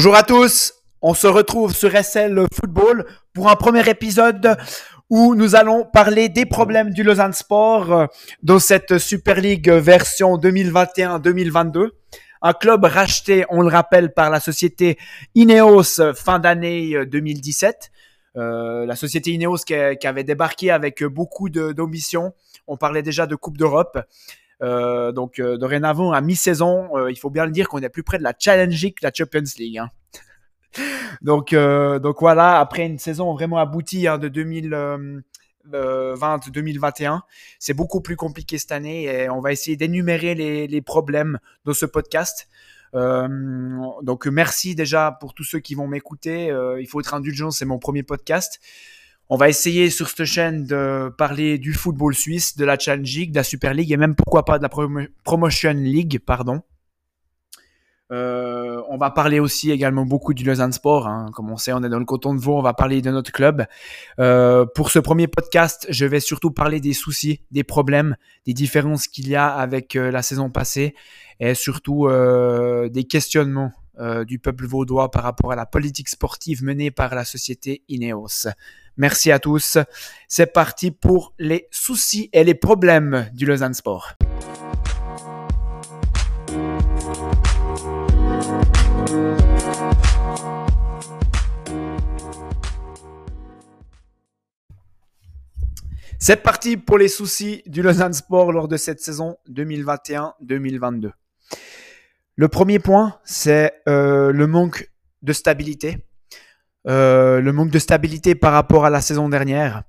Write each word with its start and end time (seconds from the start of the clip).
Bonjour 0.00 0.16
à 0.16 0.22
tous, 0.22 0.72
on 1.02 1.12
se 1.12 1.26
retrouve 1.26 1.74
sur 1.76 1.90
SL 1.94 2.46
Football 2.54 3.04
pour 3.34 3.50
un 3.50 3.54
premier 3.54 3.86
épisode 3.86 4.56
où 5.10 5.34
nous 5.34 5.56
allons 5.56 5.84
parler 5.84 6.30
des 6.30 6.46
problèmes 6.46 6.88
du 6.88 7.02
Lausanne 7.02 7.34
Sport 7.34 7.92
euh, 7.92 8.06
dans 8.42 8.58
cette 8.58 8.96
Super 8.96 9.42
League 9.42 9.68
version 9.68 10.38
2021-2022. 10.38 11.90
Un 12.40 12.52
club 12.54 12.84
racheté, 12.84 13.44
on 13.50 13.60
le 13.60 13.68
rappelle, 13.68 14.14
par 14.14 14.30
la 14.30 14.40
société 14.40 14.96
Ineos 15.34 16.14
fin 16.14 16.38
d'année 16.38 17.04
2017. 17.04 17.90
Euh, 18.36 18.40
euh, 18.40 18.86
la 18.86 18.96
société 18.96 19.32
Ineos 19.32 19.58
qui, 19.66 19.74
avait 19.74 20.24
débarqué 20.24 20.70
avec 20.70 21.04
beaucoup 21.04 21.50
d'ambition. 21.50 22.32
On 22.66 22.78
parlait 22.78 23.02
déjà 23.02 23.26
de 23.26 23.34
Coupe 23.34 23.58
d'Europe. 23.58 23.98
Euh, 24.62 25.12
donc 25.12 25.38
euh, 25.38 25.56
dorénavant 25.56 26.12
à 26.12 26.20
mi-saison, 26.20 26.94
euh, 26.96 27.10
il 27.10 27.16
faut 27.16 27.30
bien 27.30 27.46
le 27.46 27.50
dire 27.50 27.66
qu'on 27.68 27.78
est 27.78 27.88
plus 27.88 28.02
près 28.02 28.18
de 28.18 28.22
la 28.22 28.34
Challenge 28.38 28.82
League 28.82 28.98
que 29.00 29.06
la 29.06 29.12
Champions 29.14 29.40
League. 29.58 29.78
Hein. 29.78 29.88
donc 31.22 31.54
voilà, 31.54 32.60
après 32.60 32.84
une 32.86 32.98
saison 32.98 33.32
vraiment 33.32 33.56
aboutie 33.58 34.06
hein, 34.06 34.18
de 34.18 34.28
2020-2021, 34.28 37.20
c'est 37.58 37.74
beaucoup 37.74 38.00
plus 38.00 38.14
compliqué 38.16 38.58
cette 38.58 38.72
année 38.72 39.04
et 39.04 39.30
on 39.30 39.40
va 39.40 39.52
essayer 39.52 39.76
d'énumérer 39.76 40.34
les, 40.34 40.82
problèmes 40.82 41.38
dans 41.64 41.74
ce 41.74 41.86
podcast. 41.86 42.48
Donc 42.92 44.26
merci 44.26 44.76
déjà 44.76 45.16
pour 45.18 45.34
tous 45.34 45.44
ceux 45.44 45.58
qui 45.58 45.74
vont 45.74 45.88
m'écouter. 45.88 46.54
il 46.78 46.86
faut 46.86 47.00
être 47.00 47.14
indulgent, 47.14 47.50
c'est 47.50 47.64
mon 47.64 47.80
premier 47.80 48.04
podcast. 48.04 48.60
On 49.32 49.36
va 49.36 49.48
essayer 49.48 49.90
sur 49.90 50.08
cette 50.08 50.24
chaîne 50.24 50.64
de 50.64 51.08
parler 51.16 51.58
du 51.58 51.72
football 51.72 52.16
suisse, 52.16 52.56
de 52.56 52.64
la 52.64 52.76
Challenge 52.76 53.08
League, 53.08 53.30
de 53.30 53.36
la 53.36 53.44
Super 53.44 53.74
League 53.74 53.92
et 53.92 53.96
même 53.96 54.16
pourquoi 54.16 54.44
pas 54.44 54.58
de 54.58 54.64
la 54.64 54.68
Promotion 55.22 55.72
League, 55.74 56.18
pardon. 56.18 56.62
Euh, 58.10 58.82
on 58.88 58.96
va 58.96 59.12
parler 59.12 59.38
aussi 59.38 59.70
également 59.70 60.04
beaucoup 60.04 60.34
du 60.34 60.42
Lausanne 60.42 60.72
Sport. 60.72 61.06
Hein. 61.06 61.30
Comme 61.32 61.48
on 61.48 61.56
sait, 61.56 61.72
on 61.72 61.84
est 61.84 61.88
dans 61.88 62.00
le 62.00 62.04
coton 62.04 62.34
de 62.34 62.40
Vaud, 62.40 62.58
on 62.58 62.62
va 62.62 62.74
parler 62.74 63.02
de 63.02 63.10
notre 63.12 63.30
club. 63.30 63.66
Euh, 64.18 64.66
pour 64.74 64.90
ce 64.90 64.98
premier 64.98 65.28
podcast, 65.28 65.86
je 65.90 66.06
vais 66.06 66.18
surtout 66.18 66.50
parler 66.50 66.80
des 66.80 66.92
soucis, 66.92 67.40
des 67.52 67.62
problèmes, 67.62 68.16
des 68.46 68.52
différences 68.52 69.06
qu'il 69.06 69.28
y 69.28 69.36
a 69.36 69.46
avec 69.46 69.94
euh, 69.94 70.10
la 70.10 70.22
saison 70.22 70.50
passée 70.50 70.96
et 71.38 71.54
surtout 71.54 72.08
des 72.90 73.04
questionnements 73.04 73.72
du 74.26 74.38
peuple 74.38 74.66
vaudois 74.66 75.10
par 75.10 75.22
rapport 75.22 75.52
à 75.52 75.56
la 75.56 75.66
politique 75.66 76.08
sportive 76.08 76.64
menée 76.64 76.90
par 76.90 77.14
la 77.14 77.24
société 77.24 77.82
Ineos. 77.88 78.48
Merci 78.96 79.30
à 79.30 79.38
tous. 79.38 79.78
C'est 80.28 80.52
parti 80.52 80.90
pour 80.90 81.34
les 81.38 81.68
soucis 81.70 82.28
et 82.32 82.44
les 82.44 82.54
problèmes 82.54 83.30
du 83.32 83.46
Lausanne 83.46 83.74
Sport. 83.74 84.14
C'est 96.22 96.42
parti 96.42 96.76
pour 96.76 96.98
les 96.98 97.08
soucis 97.08 97.62
du 97.64 97.80
Lausanne 97.80 98.12
Sport 98.12 98.52
lors 98.52 98.68
de 98.68 98.76
cette 98.76 99.00
saison 99.00 99.38
2021-2022. 99.48 101.12
Le 102.40 102.48
premier 102.48 102.78
point, 102.78 103.20
c'est 103.22 103.82
euh, 103.86 104.32
le 104.32 104.46
manque 104.46 104.90
de 105.20 105.34
stabilité. 105.34 106.06
Euh, 106.88 107.42
le 107.42 107.52
manque 107.52 107.68
de 107.68 107.78
stabilité 107.78 108.34
par 108.34 108.54
rapport 108.54 108.86
à 108.86 108.88
la 108.88 109.02
saison 109.02 109.28
dernière. 109.28 109.82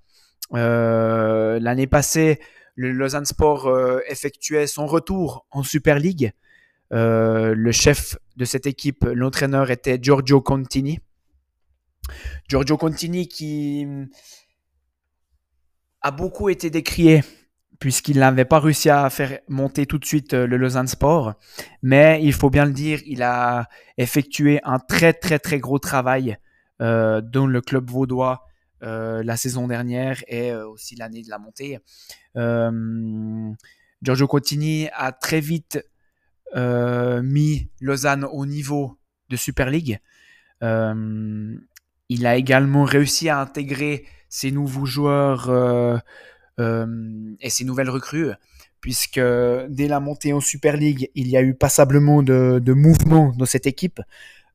Euh, 0.55 1.61
l'année 1.61 1.87
passée, 1.87 2.41
le 2.75 2.91
Lausanne 2.91 3.23
Sport 3.23 3.71
effectuait 4.09 4.67
son 4.67 4.85
retour 4.85 5.45
en 5.51 5.63
Super 5.63 5.97
League. 5.97 6.33
le 6.91 7.71
chef 7.71 8.17
de 8.35 8.43
cette 8.43 8.67
équipe, 8.67 9.05
l'entraîneur 9.05 9.71
était 9.71 9.97
Giorgio 10.01 10.41
Contini. 10.41 10.99
Giorgio 12.49 12.75
Contini 12.75 13.29
qui 13.29 13.87
a 16.01 16.11
beaucoup 16.11 16.49
été 16.49 16.69
décrié 16.69 17.23
puisqu'il 17.81 18.19
n'avait 18.19 18.45
pas 18.45 18.59
réussi 18.59 18.91
à 18.91 19.09
faire 19.09 19.39
monter 19.49 19.87
tout 19.87 19.97
de 19.97 20.05
suite 20.05 20.33
le 20.33 20.55
Lausanne 20.55 20.87
Sport. 20.87 21.33
Mais 21.81 22.21
il 22.23 22.31
faut 22.31 22.51
bien 22.51 22.65
le 22.65 22.73
dire, 22.73 22.99
il 23.07 23.23
a 23.23 23.67
effectué 23.97 24.61
un 24.63 24.77
très 24.77 25.13
très 25.13 25.39
très 25.39 25.59
gros 25.59 25.79
travail 25.79 26.37
euh, 26.79 27.21
dans 27.21 27.47
le 27.47 27.59
club 27.59 27.89
vaudois 27.89 28.45
euh, 28.83 29.23
la 29.23 29.35
saison 29.35 29.67
dernière 29.67 30.23
et 30.27 30.51
euh, 30.51 30.67
aussi 30.67 30.95
l'année 30.95 31.23
de 31.23 31.29
la 31.29 31.39
montée. 31.39 31.79
Giorgio 34.03 34.27
Cotini 34.27 34.87
a 34.93 35.11
très 35.11 35.39
vite 35.39 35.83
mis 36.55 37.71
Lausanne 37.79 38.25
au 38.25 38.45
niveau 38.45 38.99
de 39.29 39.35
Super 39.35 39.71
League. 39.71 39.99
il 40.61 42.25
a 42.27 42.35
également 42.35 42.83
réussi 42.83 43.27
à 43.27 43.39
intégrer 43.39 44.05
ses 44.29 44.51
nouveaux 44.51 44.85
joueurs 44.85 45.49
et 47.39 47.49
ses 47.49 47.65
nouvelles 47.65 47.89
recrues 47.89 48.31
puisque 48.79 49.19
dès 49.19 49.87
la 49.87 49.99
montée 49.99 50.33
en 50.33 50.39
Super 50.39 50.75
League, 50.75 51.11
il 51.13 51.27
y 51.27 51.37
a 51.37 51.43
eu 51.43 51.53
passablement 51.53 52.23
de, 52.23 52.59
de 52.63 52.73
mouvements 52.73 53.31
dans 53.37 53.45
cette 53.45 53.67
équipe. 53.67 54.01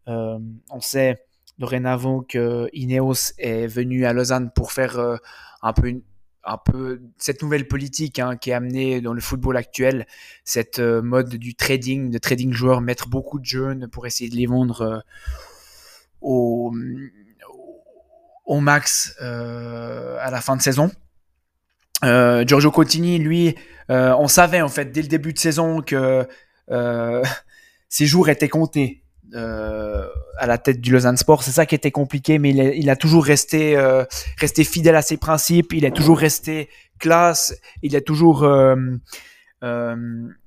on 0.06 0.80
sait 0.80 1.26
dorénavant 1.58 2.22
que 2.22 2.68
Ineos 2.72 3.32
est 3.38 3.66
venu 3.66 4.06
à 4.06 4.12
Lausanne 4.12 4.50
pour 4.54 4.72
faire 4.72 4.98
euh, 4.98 5.16
un 5.62 5.72
peu 5.72 6.02
un 6.48 6.58
peu 6.58 7.02
cette 7.18 7.42
nouvelle 7.42 7.66
politique 7.66 8.20
hein, 8.20 8.36
qui 8.36 8.50
est 8.50 8.52
amenée 8.52 9.00
dans 9.00 9.12
le 9.12 9.20
football 9.20 9.56
actuel, 9.56 10.06
cette 10.44 10.78
euh, 10.78 11.02
mode 11.02 11.34
du 11.34 11.56
trading, 11.56 12.08
de 12.08 12.18
trading 12.18 12.52
joueurs, 12.52 12.80
mettre 12.80 13.08
beaucoup 13.08 13.40
de 13.40 13.44
jeunes 13.44 13.88
pour 13.88 14.06
essayer 14.06 14.30
de 14.30 14.36
les 14.36 14.46
vendre 14.46 14.82
euh, 14.82 14.98
au, 16.20 16.72
au, 18.44 18.60
max 18.60 19.16
à 19.18 20.30
la 20.30 20.40
fin 20.40 20.54
de 20.54 20.62
saison. 20.62 20.92
Giorgio 22.02 22.70
Contini, 22.70 23.18
lui, 23.18 23.54
on 23.88 24.28
savait 24.28 24.62
en 24.62 24.68
fait 24.68 24.92
dès 24.92 25.02
le 25.02 25.08
début 25.08 25.32
de 25.32 25.38
saison 25.38 25.80
que 25.80 26.26
ses 27.88 28.06
jours 28.06 28.28
étaient 28.28 28.48
comptés. 28.48 29.02
Euh, 29.34 30.06
à 30.38 30.46
la 30.46 30.56
tête 30.56 30.80
du 30.80 30.92
Lausanne 30.92 31.16
Sport. 31.16 31.42
C'est 31.42 31.50
ça 31.50 31.66
qui 31.66 31.74
était 31.74 31.90
compliqué, 31.90 32.38
mais 32.38 32.50
il, 32.50 32.90
a, 32.90 32.96
toujours 32.96 33.24
resté, 33.24 33.76
euh, 33.76 34.04
resté 34.38 34.62
fidèle 34.64 34.94
à 34.94 35.02
ses 35.02 35.16
principes. 35.16 35.72
Il 35.72 35.84
a 35.84 35.90
toujours 35.90 36.18
resté 36.18 36.68
classe. 37.00 37.58
Il 37.82 37.96
a 37.96 38.00
toujours 38.00 38.44
euh, 38.44 38.76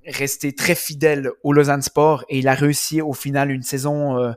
resté 0.05 0.53
très 0.53 0.75
fidèle 0.75 1.31
au 1.43 1.51
Lausanne 1.51 1.81
Sport 1.81 2.23
et 2.29 2.39
il 2.39 2.47
a 2.47 2.53
réussi 2.53 3.01
au 3.01 3.13
final 3.13 3.51
une 3.51 3.63
saison 3.63 4.33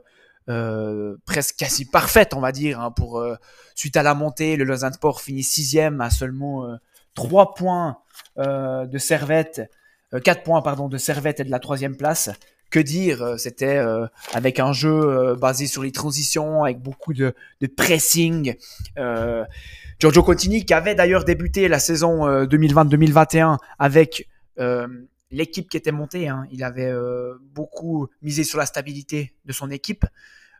presque 1.25 1.55
quasi 1.55 1.85
parfaite, 1.85 2.33
on 2.33 2.41
va 2.41 2.51
dire. 2.51 2.81
Hein, 2.81 2.91
pour 2.91 3.23
suite 3.75 3.95
à 3.95 4.03
la 4.03 4.13
montée, 4.13 4.57
le 4.57 4.65
Lausanne 4.65 4.93
Sport 4.93 5.21
finit 5.21 5.43
sixième 5.43 6.01
à 6.01 6.09
seulement 6.09 6.67
trois 7.13 7.53
points 7.53 7.97
de 8.37 8.97
Servette. 8.97 9.61
4 10.23 10.43
points 10.43 10.61
pardon 10.61 10.89
de 10.89 10.97
Servette 10.97 11.39
et 11.39 11.43
de 11.43 11.49
la 11.49 11.59
troisième 11.59 11.97
place 11.97 12.29
que 12.73 12.79
dire 12.79 13.21
euh, 13.21 13.37
C'était 13.37 13.77
euh, 13.77 14.07
avec 14.33 14.59
un 14.59 14.73
jeu 14.73 14.91
euh, 14.91 15.35
basé 15.35 15.67
sur 15.67 15.83
les 15.83 15.91
transitions, 15.91 16.63
avec 16.63 16.79
beaucoup 16.79 17.13
de, 17.13 17.33
pressing. 17.77 18.55
Giorgio 19.99 20.23
Contini, 20.23 20.65
qui 20.65 20.73
avait 20.73 20.95
d'ailleurs 20.95 21.23
débuté 21.23 21.69
la 21.69 21.79
saison 21.79 22.27
2020-2021 22.43 23.57
avec 23.79 24.27
l'équipe 25.31 25.69
qui 25.69 25.77
était 25.77 25.93
montée, 25.93 26.27
hein. 26.27 26.45
il 26.51 26.63
avait 26.63 26.93
beaucoup 27.53 28.09
misé 28.21 28.43
sur 28.43 28.57
la 28.57 28.65
stabilité 28.65 29.33
de 29.45 29.53
son 29.53 29.71
équipe. 29.71 30.05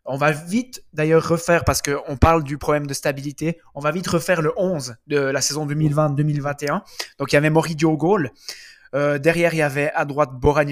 On 0.05 0.17
va 0.17 0.31
vite 0.31 0.83
d'ailleurs 0.91 1.27
refaire, 1.27 1.63
parce 1.63 1.81
qu'on 1.81 2.17
parle 2.17 2.43
du 2.43 2.57
problème 2.57 2.87
de 2.87 2.93
stabilité, 2.93 3.59
on 3.73 3.79
va 3.79 3.91
vite 3.91 4.07
refaire 4.07 4.41
le 4.41 4.51
11 4.57 4.95
de 5.07 5.17
la 5.17 5.41
saison 5.41 5.65
2020-2021. 5.65 6.81
Donc 7.19 7.31
il 7.31 7.35
y 7.35 7.37
avait 7.37 7.49
Moridio 7.49 7.91
au 7.91 7.97
goal. 7.97 8.31
derrière, 8.93 9.53
il 9.53 9.57
y 9.57 9.61
avait 9.61 9.91
à 9.93 10.05
droite 10.05 10.31
Boran 10.33 10.65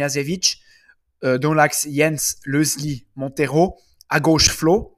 euh, 1.24 1.38
dans 1.38 1.54
l'axe 1.54 1.88
Jens 1.90 2.38
Leslie 2.46 3.06
Montero, 3.16 3.78
à 4.10 4.20
gauche 4.20 4.50
Flo, 4.50 4.98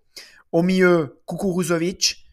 au 0.53 0.61
milieu 0.61 1.21
Kukuruzovic, 1.27 2.25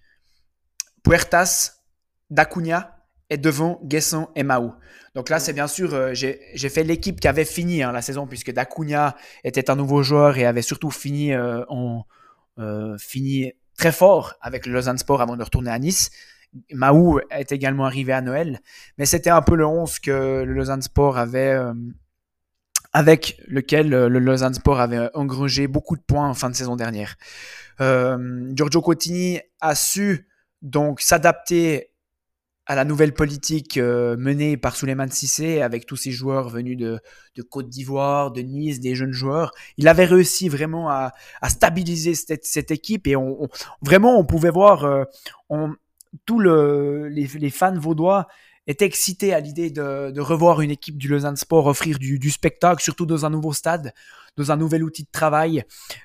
Puertas, 1.03 1.83
Dacunia 2.31 3.00
et 3.31 3.39
devant 3.39 3.81
Guesson 3.85 4.29
et 4.35 4.43
Maou. 4.43 4.73
Donc 5.15 5.29
là, 5.29 5.39
c'est 5.39 5.53
bien 5.53 5.67
sûr, 5.67 5.95
euh, 5.95 6.11
j'ai 6.15 6.69
fait 6.69 6.85
l'équipe 6.85 7.19
qui 7.21 7.29
avait 7.29 7.45
fini 7.45 7.83
hein, 7.83 7.93
la 7.93 8.03
saison 8.03 8.27
puisque 8.27 8.53
Dacunia 8.53 9.17
était 9.45 9.71
un 9.71 9.77
nouveau 9.77 10.03
joueur 10.03 10.37
et 10.37 10.47
avait 10.47 10.63
surtout 10.63 10.91
fini, 10.91 11.33
euh, 11.33 11.65
en, 11.69 12.05
fini 12.99 13.53
très 13.79 13.93
fort 13.93 14.35
avec 14.43 14.67
le 14.67 14.75
Lausanne 14.75 14.99
Sport 14.99 15.23
avant 15.23 15.37
de 15.37 15.43
retourner 15.43 15.71
à 15.71 15.79
Nice. 15.79 16.11
Maou 16.73 17.21
est 17.31 17.53
également 17.53 17.87
arrivé 17.87 18.13
à 18.13 18.21
Noël, 18.21 18.61
mais 18.99 19.07
c'était 19.07 19.31
un 19.31 19.41
peu 19.41 19.55
le 19.55 19.65
11 19.65 20.01
que 20.01 20.43
le 20.43 20.53
Lausanne 20.53 20.83
Sport 20.83 21.17
avait, 21.17 21.57
avec 22.93 23.41
lequel 23.47 23.95
euh, 23.95 24.09
le 24.09 24.19
Lausanne 24.19 24.55
Sport 24.55 24.81
avait 24.81 25.11
engrangé 25.15 25.67
beaucoup 25.67 25.97
de 25.97 26.03
points 26.03 26.29
en 26.29 26.35
fin 26.35 26.51
de 26.51 26.55
saison 26.55 26.77
dernière. 26.77 27.17
Euh, 27.81 28.51
Giorgio 28.55 28.83
Cotini 28.83 29.41
a 29.61 29.75
su 29.75 30.29
donc 30.63 31.01
s'adapter 31.01 31.90
à 32.71 32.77
la 32.77 32.85
nouvelle 32.85 33.13
politique 33.13 33.79
euh, 33.79 34.17
menée 34.17 34.57
par 34.57 34.77
Souleymane 34.77 35.11
Sissé 35.11 35.61
avec 35.61 35.87
tous 35.87 35.97
ces 35.97 36.13
joueurs 36.13 36.49
venus 36.49 36.77
de, 36.77 37.01
Côte 37.51 37.69
d'Ivoire, 37.69 38.31
de 38.31 38.43
Nice, 38.43 38.79
des 38.79 38.95
jeunes 38.95 39.11
joueurs. 39.11 39.51
Il 39.77 39.89
avait 39.89 40.05
réussi 40.05 40.49
vraiment 40.49 40.89
à, 40.89 41.13
stabiliser 41.49 42.15
cette, 42.15 42.71
équipe 42.71 43.09
et 43.09 43.17
vraiment 43.83 44.21
on 44.21 44.25
pouvait 44.25 44.53
voir 44.53 44.85
euh, 44.85 45.03
tous 46.27 46.39
le, 46.39 47.09
les, 47.09 47.51
fans 47.51 47.77
vaudois 47.77 48.29
étaient 48.69 48.85
excités 48.85 49.35
à 49.35 49.41
l'idée 49.41 49.73
de, 49.73 50.21
revoir 50.21 50.61
une 50.61 50.71
équipe 50.71 50.97
du 50.97 51.09
Lausanne 51.09 51.35
Sport 51.35 51.67
offrir 51.67 51.99
du, 51.99 52.31
spectacle, 52.31 52.85
surtout 52.85 53.05
dans 53.05 53.27
un 53.27 53.31
nouveau 53.31 53.53
stade, 53.53 53.93
dans 54.37 54.53
un 54.53 54.57
nouvel 54.57 54.85
outil 54.85 55.03
de 55.03 55.11
travail. 55.11 55.65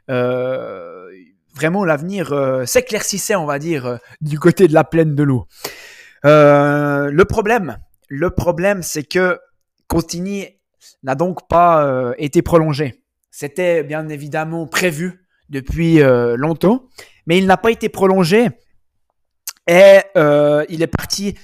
Euh, 0.09 1.11
vraiment 1.53 1.85
l'avenir 1.85 2.33
euh, 2.33 2.65
s'éclaircissait, 2.65 3.35
on 3.35 3.45
va 3.45 3.59
dire, 3.59 3.99
du 4.19 4.39
côté 4.39 4.67
de 4.67 4.73
la 4.73 4.83
plaine 4.83 5.13
de 5.13 5.21
l'eau. 5.21 5.45
Euh, 6.25 7.09
le 7.11 7.25
problème, 7.25 7.77
le 8.09 8.29
problème, 8.31 8.81
c'est 8.81 9.03
que 9.03 9.39
Contigny 9.87 10.47
n'a 11.03 11.15
donc 11.15 11.47
pas 11.47 11.85
euh, 11.85 12.13
été 12.17 12.41
prolongé. 12.41 13.03
C'était 13.31 13.83
bien 13.83 14.09
évidemment 14.09 14.65
prévu 14.65 15.27
depuis 15.49 16.01
euh, 16.01 16.35
longtemps, 16.35 16.87
mais 17.27 17.37
il 17.37 17.45
n'a 17.45 17.57
pas 17.57 17.71
été 17.71 17.89
prolongé 17.89 18.47
et 19.67 19.99
il 20.69 20.81
est 20.81 20.87
parti 20.87 21.35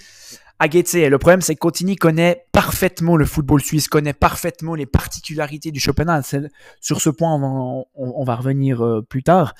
à 0.61 0.67
Et 0.67 1.09
le 1.09 1.17
problème, 1.17 1.41
c'est 1.41 1.55
que 1.55 1.59
Contigny 1.59 1.95
connaît 1.95 2.45
parfaitement 2.51 3.17
le 3.17 3.25
football 3.25 3.63
suisse, 3.63 3.87
connaît 3.87 4.13
parfaitement 4.13 4.75
les 4.75 4.85
particularités 4.85 5.71
du 5.71 5.79
championnat. 5.79 6.21
Sur 6.79 7.01
ce 7.01 7.09
point, 7.09 7.33
on 7.95 8.23
va, 8.23 8.35
revenir 8.35 8.85
euh, 8.85 9.01
plus 9.01 9.23
tard 9.23 9.55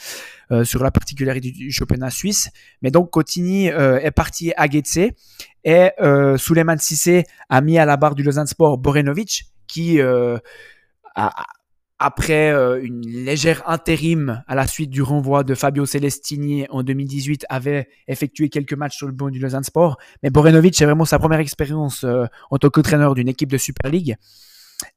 euh, 0.52 0.64
sur 0.64 0.84
la 0.84 0.92
particularité 0.92 1.50
du 1.50 1.72
championnat 1.72 2.12
suisse. 2.12 2.52
Mais 2.84 2.92
donc, 2.92 3.10
Cotigny 3.10 3.72
euh, 3.72 4.00
est 4.00 4.12
parti 4.12 4.54
à 4.56 4.68
Getse 4.70 5.10
et 5.64 5.90
Suleiman 6.38 6.78
Sissé 6.78 7.24
a 7.50 7.62
mis 7.62 7.80
à 7.80 7.86
la 7.86 7.98
barre 7.98 8.14
du 8.14 8.22
Lausanne 8.22 8.46
Sport 8.46 8.78
Borenovic, 8.78 9.46
qui 9.66 10.00
a, 10.00 10.40
après 12.02 12.52
euh, 12.52 12.82
une 12.84 13.06
légère 13.06 13.62
intérim 13.70 14.44
à 14.48 14.56
la 14.56 14.66
suite 14.66 14.90
du 14.90 15.04
renvoi 15.04 15.44
de 15.44 15.54
Fabio 15.54 15.86
Celestini 15.86 16.66
en 16.72 16.82
2018, 16.82 17.46
avait 17.48 17.90
effectué 18.08 18.50
quelques 18.50 18.74
matchs 18.74 18.98
sur 18.98 19.06
le 19.06 19.14
banc 19.14 19.30
du 19.30 19.38
Lausanne 19.38 19.64
Sport. 19.64 19.98
Mais 20.24 20.32
Borenovic, 20.32 20.76
c'est 20.76 20.86
vraiment 20.86 21.06
sa 21.06 21.20
première 21.20 21.40
expérience 21.40 22.04
euh, 22.04 22.26
en 22.50 22.58
tant 22.58 22.72
qu'entraîneur 22.72 23.14
d'une 23.14 23.30
équipe 23.30 23.52
de 23.52 23.58
Super 23.60 23.92
League. 23.92 24.16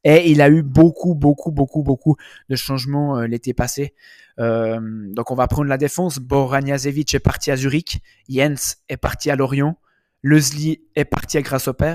Et 0.03 0.31
il 0.31 0.41
a 0.41 0.49
eu 0.49 0.63
beaucoup, 0.63 1.13
beaucoup, 1.13 1.51
beaucoup, 1.51 1.83
beaucoup 1.83 2.15
de 2.49 2.55
changements 2.55 3.19
euh, 3.19 3.27
l'été 3.27 3.53
passé. 3.53 3.93
donc 4.39 5.29
on 5.29 5.35
va 5.35 5.47
prendre 5.47 5.69
la 5.69 5.77
défense. 5.77 6.17
Boraniazevic 6.17 7.13
est 7.13 7.19
parti 7.19 7.51
à 7.51 7.55
Zurich. 7.55 8.01
Jens 8.27 8.77
est 8.89 8.97
parti 8.97 9.29
à 9.29 9.35
Lorient. 9.35 9.77
Leslie 10.23 10.81
est 10.95 11.05
parti 11.05 11.37
à 11.37 11.43
Grasshopper. 11.43 11.93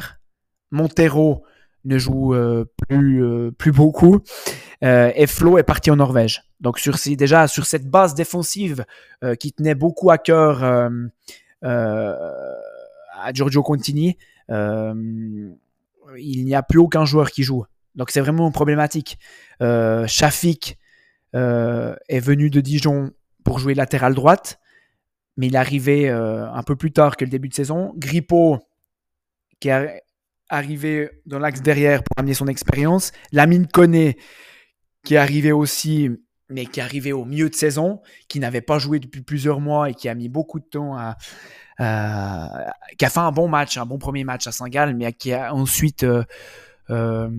Montero 0.71 1.43
ne 1.85 1.99
joue 1.99 2.35
plus, 2.89 3.53
plus 3.57 3.73
beaucoup. 3.73 4.23
Euh, 4.83 5.13
et 5.15 5.27
Flo 5.27 5.59
est 5.59 5.63
parti 5.63 5.91
en 5.91 5.97
Norvège. 5.97 6.43
Donc 6.61 6.79
sur 6.79 6.97
déjà 7.17 7.47
sur 7.47 7.67
cette 7.67 7.89
base 7.89 8.15
défensive 8.15 8.85
euh, 9.25 9.35
qui 9.35 9.53
tenait 9.53 9.75
beaucoup 9.75 10.11
à 10.11 10.19
cœur 10.19 10.63
euh, 10.63 11.09
à 11.63 13.33
Giorgio 13.33 13.63
Contini, 13.63 14.17
il 14.49 15.57
n'y 16.17 16.55
a 16.55 16.63
plus 16.63 16.79
aucun 16.79 17.05
joueur 17.05 17.31
qui 17.31 17.43
joue. 17.43 17.65
Donc 17.95 18.11
c'est 18.11 18.21
vraiment 18.21 18.51
problématique. 18.51 19.19
Shafik 19.61 20.79
est 21.35 22.21
venu 22.21 22.51
de 22.51 22.61
Dijon 22.61 23.11
pour 23.45 23.59
jouer 23.59 23.75
latéral 23.75 24.15
droite, 24.15 24.59
mais 25.37 25.49
il 25.49 25.55
est 25.55 25.59
arrivé 25.59 26.09
un 26.09 26.63
peu 26.63 26.77
plus 26.77 26.93
tard 26.93 27.17
que 27.17 27.25
le 27.25 27.31
début 27.31 27.49
de 27.49 27.55
saison. 27.55 27.93
Grippo, 27.97 28.59
qui 29.61 29.71
arrivé 30.51 31.11
dans 31.27 31.39
l'axe 31.39 31.63
derrière 31.63 32.03
pour 32.03 32.19
amener 32.19 32.35
son 32.35 32.49
expérience. 32.49 33.13
Lamine 33.33 33.67
connaît 33.67 34.17
qui 35.05 35.15
est 35.15 35.19
arrivé 35.19 35.53
aussi, 35.53 36.11
mais 36.51 36.67
qui 36.67 36.81
est 36.81 36.83
arrivé 36.83 37.13
au 37.13 37.25
milieu 37.25 37.49
de 37.49 37.55
saison, 37.55 38.01
qui 38.29 38.41
n'avait 38.41 38.61
pas 38.61 38.79
joué 38.79 38.99
depuis 38.99 39.23
plusieurs 39.23 39.61
mois 39.61 39.89
et 39.89 39.95
qui 39.95 40.09
a 40.09 40.15
mis 40.15 40.29
beaucoup 40.29 40.61
de 40.61 40.65
temps 40.65 40.97
à, 40.97 41.17
qui 42.99 43.05
a 43.05 43.11
fait 43.11 43.21
un 43.21 43.33
bon 43.33 43.49
match, 43.49 43.79
un 43.79 43.87
bon 43.87 43.99
premier 43.99 44.25
match 44.25 44.47
à 44.47 44.53
Saint-Gall, 44.53 44.95
mais 44.95 45.13
qui 45.15 45.33
a 45.33 45.55
ensuite 45.55 46.03
euh, 46.03 46.25
euh, 46.91 47.31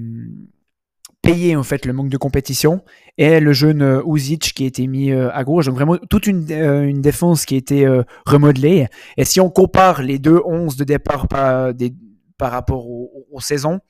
payé 1.21 1.55
en 1.55 1.61
fait 1.61 1.85
le 1.85 1.93
manque 1.93 2.09
de 2.09 2.17
compétition 2.17 2.83
et 3.19 3.39
le 3.39 3.53
jeune 3.53 4.01
Uzic 4.07 4.53
qui 4.55 4.63
a 4.63 4.67
été 4.67 4.87
mis 4.87 5.11
euh, 5.11 5.29
à 5.31 5.43
gauche. 5.43 5.67
Donc 5.67 5.75
vraiment 5.75 5.97
toute 6.09 6.25
une, 6.25 6.51
une 6.51 7.01
défense 7.01 7.45
qui 7.45 7.53
a 7.53 7.57
été 7.57 7.87
remodelée. 8.25 8.87
Et 9.17 9.25
si 9.25 9.39
on 9.39 9.51
compare 9.51 10.01
les 10.01 10.17
deux 10.17 10.41
11 10.43 10.75
de 10.75 10.85
départ 10.85 11.27
par, 11.27 11.75
des, 11.75 11.93
par 12.41 12.51
rapport 12.51 12.89
aux, 12.89 13.39
saisons, 13.39 13.81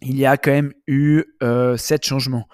il 0.00 0.16
y 0.16 0.24
a 0.24 0.38
quand 0.38 0.50
même 0.50 0.72
eu 0.86 1.24
euh, 1.42 1.76
sept 1.76 2.06
changements. 2.06 2.48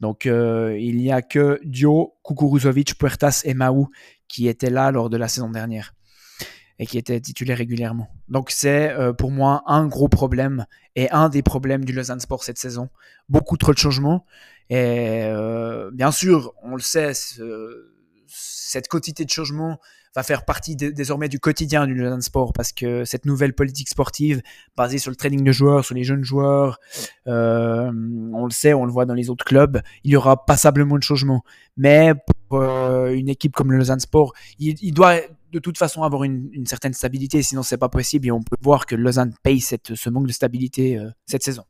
Donc, 0.00 0.26
euh, 0.26 0.76
il 0.78 0.98
n'y 0.98 1.10
a 1.10 1.22
que 1.22 1.58
Dio, 1.64 2.18
Kukuruzovic, 2.22 2.98
Puertas 2.98 3.40
et 3.46 3.54
Maou 3.54 3.88
qui 4.28 4.48
étaient 4.48 4.68
là 4.68 4.90
lors 4.90 5.08
de 5.08 5.16
la 5.16 5.26
saison 5.26 5.48
dernière 5.48 5.94
et 6.78 6.84
qui 6.84 6.98
étaient 6.98 7.18
titulaires 7.18 7.56
régulièrement. 7.56 8.10
Donc, 8.28 8.50
c'est 8.50 8.90
euh, 8.90 9.14
pour 9.14 9.30
moi 9.30 9.62
un 9.64 9.86
gros 9.86 10.10
problème 10.10 10.66
et 10.96 11.10
un 11.12 11.30
des 11.30 11.42
problèmes 11.42 11.86
du 11.86 11.94
Lausanne 11.94 12.20
Sport 12.20 12.44
cette 12.44 12.58
saison. 12.58 12.90
Beaucoup 13.30 13.56
trop 13.56 13.72
de 13.72 13.78
changements. 13.78 14.26
Et 14.68 15.32
bien 15.94 16.12
sûr, 16.12 16.52
on 16.62 16.76
le 16.76 16.82
sait, 16.82 17.12
cette 18.26 18.88
quantité 18.88 19.24
de 19.24 19.30
changements 19.30 19.78
va 20.14 20.22
faire 20.22 20.44
partie 20.44 20.76
désormais 20.76 21.28
du 21.28 21.40
quotidien 21.40 21.86
du 21.86 21.94
Lausanne 21.94 22.20
Sport 22.20 22.52
parce 22.52 22.72
que 22.72 23.04
cette 23.04 23.24
nouvelle 23.24 23.54
politique 23.54 23.88
sportive 23.88 24.42
basée 24.76 24.98
sur 24.98 25.10
le 25.10 25.16
training 25.16 25.42
de 25.42 25.52
joueurs, 25.52 25.84
sur 25.84 25.94
les 25.94 26.04
jeunes 26.04 26.24
joueurs, 26.24 26.78
euh, 27.26 27.90
on 28.34 28.44
le 28.44 28.50
sait, 28.50 28.74
on 28.74 28.84
le 28.84 28.92
voit 28.92 29.06
dans 29.06 29.14
les 29.14 29.30
autres 29.30 29.44
clubs, 29.44 29.80
il 30.04 30.12
y 30.12 30.16
aura 30.16 30.44
passablement 30.44 30.98
de 30.98 31.02
changements. 31.02 31.42
Mais 31.76 32.12
pour 32.48 32.60
euh, 32.60 33.12
une 33.12 33.28
équipe 33.28 33.52
comme 33.52 33.72
le 33.72 33.78
Lausanne 33.78 34.00
Sport, 34.00 34.34
il, 34.58 34.92
doit 34.92 35.16
de 35.52 35.58
toute 35.58 35.78
façon 35.78 36.02
avoir 36.02 36.24
une, 36.24 36.66
certaine 36.66 36.92
stabilité, 36.92 37.42
sinon 37.42 37.62
c'est 37.62 37.78
pas 37.78 37.88
possible 37.88 38.26
et 38.26 38.30
on 38.30 38.42
peut 38.42 38.56
voir 38.60 38.86
que 38.86 38.94
Lausanne 38.94 39.34
paye 39.42 39.60
ce 39.60 40.10
manque 40.10 40.26
de 40.26 40.32
stabilité 40.32 40.98
euh, 40.98 41.10
cette 41.26 41.42
saison. 41.42 41.64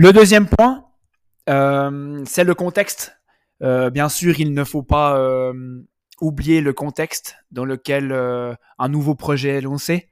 Le 0.00 0.12
deuxième 0.12 0.46
point, 0.46 0.84
euh, 1.50 2.22
c'est 2.24 2.44
le 2.44 2.54
contexte. 2.54 3.18
Euh, 3.64 3.90
bien 3.90 4.08
sûr, 4.08 4.38
il 4.38 4.54
ne 4.54 4.62
faut 4.62 4.84
pas 4.84 5.18
euh, 5.18 5.82
oublier 6.20 6.60
le 6.60 6.72
contexte 6.72 7.34
dans 7.50 7.64
lequel 7.64 8.12
un 8.12 8.88
nouveau 8.88 9.16
projet 9.16 9.56
est 9.56 9.60
lancé. 9.60 10.08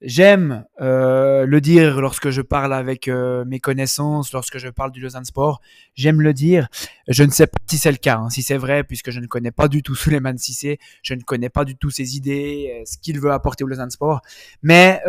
J'aime 0.00 0.64
le 0.78 1.58
dire 1.58 2.00
lorsque 2.00 2.30
je 2.30 2.42
parle 2.42 2.72
avec 2.72 3.08
mes 3.08 3.58
connaissances, 3.58 4.32
lorsque 4.32 4.58
je 4.58 4.68
parle 4.68 4.92
du 4.92 5.00
Lausanne 5.00 5.24
Sport. 5.24 5.62
J'aime 5.94 6.22
le 6.22 6.32
dire. 6.32 6.68
Je 7.08 7.24
ne 7.24 7.32
sais 7.32 7.48
pas 7.48 7.58
si 7.66 7.76
c'est 7.76 7.90
le 7.90 7.96
cas, 7.96 8.18
hein, 8.18 8.30
si 8.30 8.42
c'est 8.44 8.56
vrai, 8.56 8.84
puisque 8.84 9.10
je 9.10 9.18
ne 9.18 9.26
connais 9.26 9.50
pas 9.50 9.66
du 9.66 9.82
tout 9.82 9.94
Suleiman 9.96 10.38
Sissé, 10.38 10.78
je 11.02 11.14
ne 11.14 11.22
connais 11.22 11.50
pas 11.50 11.64
du 11.64 11.74
tout 11.74 11.90
ses 11.90 12.16
idées, 12.16 12.84
ce 12.86 12.96
qu'il 12.98 13.18
veut 13.18 13.32
apporter 13.32 13.64
au 13.64 13.66
Lausanne 13.66 13.90
Sport. 13.90 14.20
Mais 14.62 15.02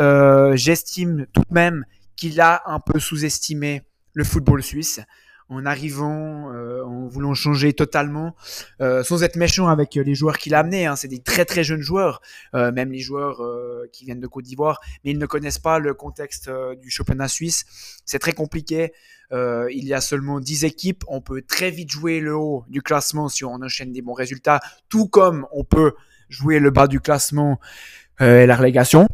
j'estime 0.55 1.27
tout 1.31 1.43
de 1.47 1.53
même 1.53 1.85
qu'il 2.15 2.41
a 2.41 2.63
un 2.65 2.79
peu 2.79 2.99
sous-estimé 2.99 3.83
le 4.13 4.23
football 4.23 4.63
suisse 4.63 5.01
en 5.49 5.65
arrivant, 5.65 6.53
euh, 6.53 6.83
en 6.83 7.07
voulant 7.07 7.33
changer 7.33 7.73
totalement, 7.73 8.35
euh, 8.81 9.03
sans 9.03 9.23
être 9.23 9.35
méchant 9.35 9.67
avec 9.67 9.95
les 9.95 10.13
joueurs 10.13 10.37
qu'il 10.37 10.53
a 10.53 10.59
amenés. 10.59 10.85
Hein. 10.85 10.95
C'est 10.95 11.07
des 11.07 11.19
très 11.19 11.43
très 11.43 11.63
jeunes 11.63 11.81
joueurs, 11.81 12.21
euh, 12.53 12.71
même 12.71 12.91
les 12.91 12.99
joueurs 12.99 13.41
qui 13.91 14.05
viennent 14.05 14.19
de 14.19 14.27
Côte 14.27 14.45
d'Ivoire, 14.45 14.79
mais 15.03 15.11
ils 15.11 15.17
ne 15.17 15.25
connaissent 15.25 15.59
pas 15.59 15.79
le 15.79 15.93
contexte 15.93 16.49
du 16.79 16.89
championnat 16.89 17.27
suisse. 17.27 17.65
C'est 18.05 18.19
très 18.19 18.33
compliqué. 18.33 18.93
il 19.31 19.85
y 19.85 19.93
a 19.93 20.01
seulement 20.01 20.39
10 20.39 20.65
équipes. 20.65 21.03
On 21.07 21.21
peut 21.21 21.41
très 21.41 21.71
vite 21.71 21.89
jouer 21.91 22.19
le 22.19 22.35
haut 22.35 22.63
du 22.69 22.81
classement 22.81 23.29
si 23.29 23.43
on 23.43 23.55
enchaîne 23.55 23.91
des 23.91 24.01
bons 24.01 24.13
résultats, 24.13 24.59
tout 24.87 25.07
comme 25.07 25.47
on 25.51 25.63
peut 25.63 25.93
jouer 26.29 26.59
le 26.59 26.69
bas 26.69 26.87
du 26.87 26.99
classement 26.99 27.59
et 28.19 28.45
la 28.45 28.55
relégation. 28.55 29.07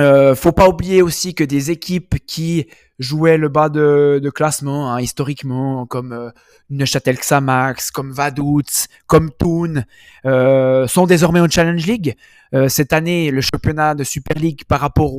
Euh, 0.00 0.34
faut 0.34 0.52
pas 0.52 0.68
oublier 0.68 1.02
aussi 1.02 1.34
que 1.34 1.44
des 1.44 1.70
équipes 1.70 2.16
qui 2.26 2.66
jouaient 3.02 3.36
le 3.36 3.48
bas 3.48 3.68
de, 3.68 4.30
classement 4.34 4.92
hein, 4.92 5.00
historiquement, 5.00 5.86
comme 5.86 6.12
euh, 6.12 6.30
Neuchâtel 6.70 7.16
Xamax, 7.16 7.90
comme 7.90 8.12
Vaduz, 8.12 8.86
comme 9.06 9.30
Thun, 9.30 9.84
euh, 10.24 10.86
sont 10.86 11.06
désormais 11.06 11.40
en 11.40 11.48
Challenge 11.48 11.84
League. 11.84 12.16
Euh, 12.54 12.68
cette 12.68 12.92
année, 12.92 13.30
le 13.30 13.40
championnat 13.40 13.94
de 13.94 14.04
Super 14.04 14.38
League 14.38 14.62
par 14.66 14.80
rapport 14.80 15.12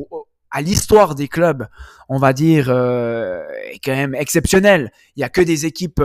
à 0.50 0.60
l'histoire 0.60 1.14
des 1.14 1.28
clubs, 1.28 1.66
on 2.08 2.18
va 2.18 2.32
dire, 2.32 2.70
est 2.70 3.80
quand 3.84 3.94
même 3.94 4.14
exceptionnel. 4.14 4.92
Il 5.16 5.20
y 5.20 5.24
a 5.24 5.28
que 5.28 5.40
des 5.40 5.66
équipes 5.66 6.00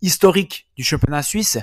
historiques 0.00 0.66
du 0.78 0.82
championnat 0.82 1.22
suisse, 1.22 1.58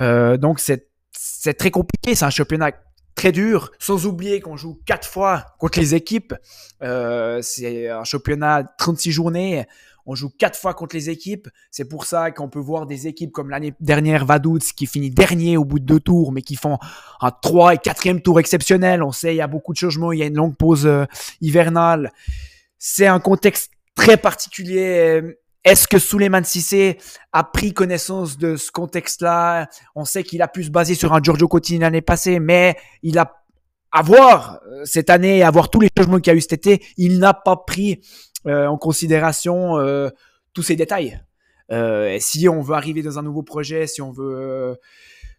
donc 0.00 0.58
c'est 0.58 1.54
très 1.58 1.70
compliqué. 1.70 2.14
C'est 2.14 2.24
un 2.24 2.30
championnat 2.30 2.72
très 3.14 3.32
dur, 3.32 3.70
sans 3.78 4.06
oublier 4.06 4.40
qu'on 4.40 4.56
joue 4.56 4.80
quatre 4.86 5.08
fois 5.08 5.46
contre 5.58 5.78
les 5.78 5.94
équipes. 5.94 6.34
Euh, 6.82 7.40
c'est 7.42 7.88
un 7.88 8.04
championnat 8.04 8.64
36 8.78 9.12
journées. 9.12 9.66
On 10.06 10.14
joue 10.14 10.28
quatre 10.28 10.58
fois 10.58 10.74
contre 10.74 10.94
les 10.94 11.08
équipes. 11.08 11.48
C'est 11.70 11.88
pour 11.88 12.04
ça 12.04 12.30
qu'on 12.30 12.48
peut 12.50 12.60
voir 12.60 12.86
des 12.86 13.06
équipes 13.06 13.32
comme 13.32 13.48
l'année 13.48 13.72
dernière, 13.80 14.26
Vaduz, 14.26 14.72
qui 14.76 14.86
finit 14.86 15.10
dernier 15.10 15.56
au 15.56 15.64
bout 15.64 15.78
de 15.78 15.84
deux 15.86 16.00
tours, 16.00 16.32
mais 16.32 16.42
qui 16.42 16.56
font 16.56 16.78
un 17.20 17.30
3 17.30 17.74
et 17.74 17.78
quatrième 17.78 18.20
tour 18.20 18.38
exceptionnel. 18.38 19.02
On 19.02 19.12
sait, 19.12 19.34
il 19.34 19.38
y 19.38 19.40
a 19.40 19.46
beaucoup 19.46 19.72
de 19.72 19.78
changements, 19.78 20.12
il 20.12 20.18
y 20.18 20.22
a 20.22 20.26
une 20.26 20.36
longue 20.36 20.56
pause 20.56 20.86
euh, 20.86 21.06
hivernale. 21.40 22.12
C'est 22.78 23.06
un 23.06 23.20
contexte 23.20 23.70
très 23.94 24.16
particulier. 24.18 25.38
Est-ce 25.64 25.88
que 25.88 25.98
Suleiman 25.98 26.44
Sissé 26.44 26.98
a 27.32 27.42
pris 27.42 27.72
connaissance 27.72 28.36
de 28.36 28.56
ce 28.56 28.70
contexte-là? 28.70 29.68
On 29.94 30.04
sait 30.04 30.22
qu'il 30.22 30.42
a 30.42 30.48
pu 30.48 30.64
se 30.64 30.70
baser 30.70 30.94
sur 30.94 31.14
un 31.14 31.22
Giorgio 31.22 31.48
Coutinho 31.48 31.80
l'année 31.80 32.02
passée, 32.02 32.38
mais 32.38 32.76
il 33.02 33.18
a 33.18 33.44
à 33.94 34.02
voir 34.02 34.60
euh, 34.66 34.84
cette 34.84 35.08
année, 35.08 35.44
à 35.44 35.50
voir 35.52 35.70
tous 35.70 35.80
les 35.80 35.88
changements 35.96 36.18
qu'il 36.18 36.32
y 36.32 36.34
a 36.34 36.36
eu 36.36 36.40
cet 36.40 36.52
été, 36.52 36.84
il 36.96 37.20
n'a 37.20 37.32
pas 37.32 37.56
pris 37.56 38.00
euh, 38.44 38.66
en 38.66 38.76
considération 38.76 39.78
euh, 39.78 40.10
tous 40.52 40.62
ces 40.62 40.76
détails. 40.76 41.20
Si 42.20 42.48
on 42.48 42.60
veut 42.60 42.74
arriver 42.74 43.02
dans 43.02 43.18
un 43.18 43.22
nouveau 43.22 43.42
projet, 43.42 43.86
si 43.86 44.02
on 44.02 44.12
veut 44.12 44.76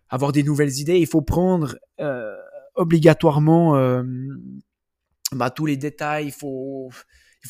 avoir 0.10 0.32
des 0.32 0.42
nouvelles 0.42 0.80
idées, 0.80 0.98
il 0.98 1.06
faut 1.06 1.22
prendre 1.22 1.78
obligatoirement 2.74 4.04
bah, 5.32 5.52
tous 5.52 5.66
les 5.68 5.78
détails. 5.78 6.26
Il 6.26 6.34
faut, 6.34 6.90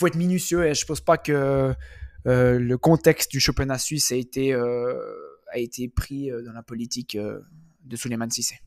être 0.06 0.16
minutieux 0.16 0.68
et 0.68 0.74
je 0.74 0.86
pense 0.86 1.00
pas 1.00 1.18
que 1.18 1.74
le 2.26 2.76
contexte 2.76 3.32
du 3.32 3.40
championnat 3.40 3.78
suisse 3.78 4.12
a 4.12 4.16
été, 4.16 4.54
a 4.54 5.58
été 5.58 5.88
pris 5.88 6.30
dans 6.46 6.54
la 6.54 6.64
politique 6.64 7.18
de 7.18 7.96
Suleiman 7.96 8.30
Sissé. 8.30 8.60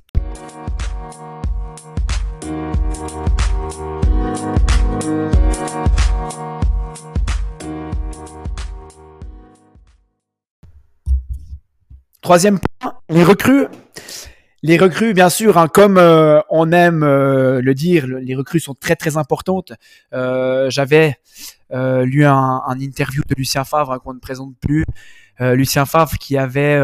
Troisième 12.20 12.58
point, 12.58 12.92
les 13.08 13.24
recrues. 13.24 13.68
Les 14.64 14.76
recrues, 14.76 15.14
bien 15.14 15.30
sûr, 15.30 15.56
hein, 15.56 15.68
comme 15.68 15.98
euh, 15.98 16.40
on 16.50 16.72
aime 16.72 17.04
euh, 17.04 17.60
le 17.62 17.74
dire, 17.74 18.08
les 18.08 18.34
recrues 18.34 18.58
sont 18.58 18.74
très 18.74 18.96
très 18.96 19.16
importantes. 19.16 19.72
Euh, 20.12 20.68
J'avais 20.68 21.16
lu 21.70 22.24
un, 22.24 22.80
interview 22.80 23.22
de 23.28 23.34
Lucien 23.36 23.62
Favre 23.62 23.92
hein, 23.92 23.98
qu'on 23.98 24.14
ne 24.14 24.18
présente 24.18 24.56
plus. 24.58 24.84
Lucien 25.38 25.84
Favre 25.84 26.18
qui 26.18 26.36
avait 26.36 26.80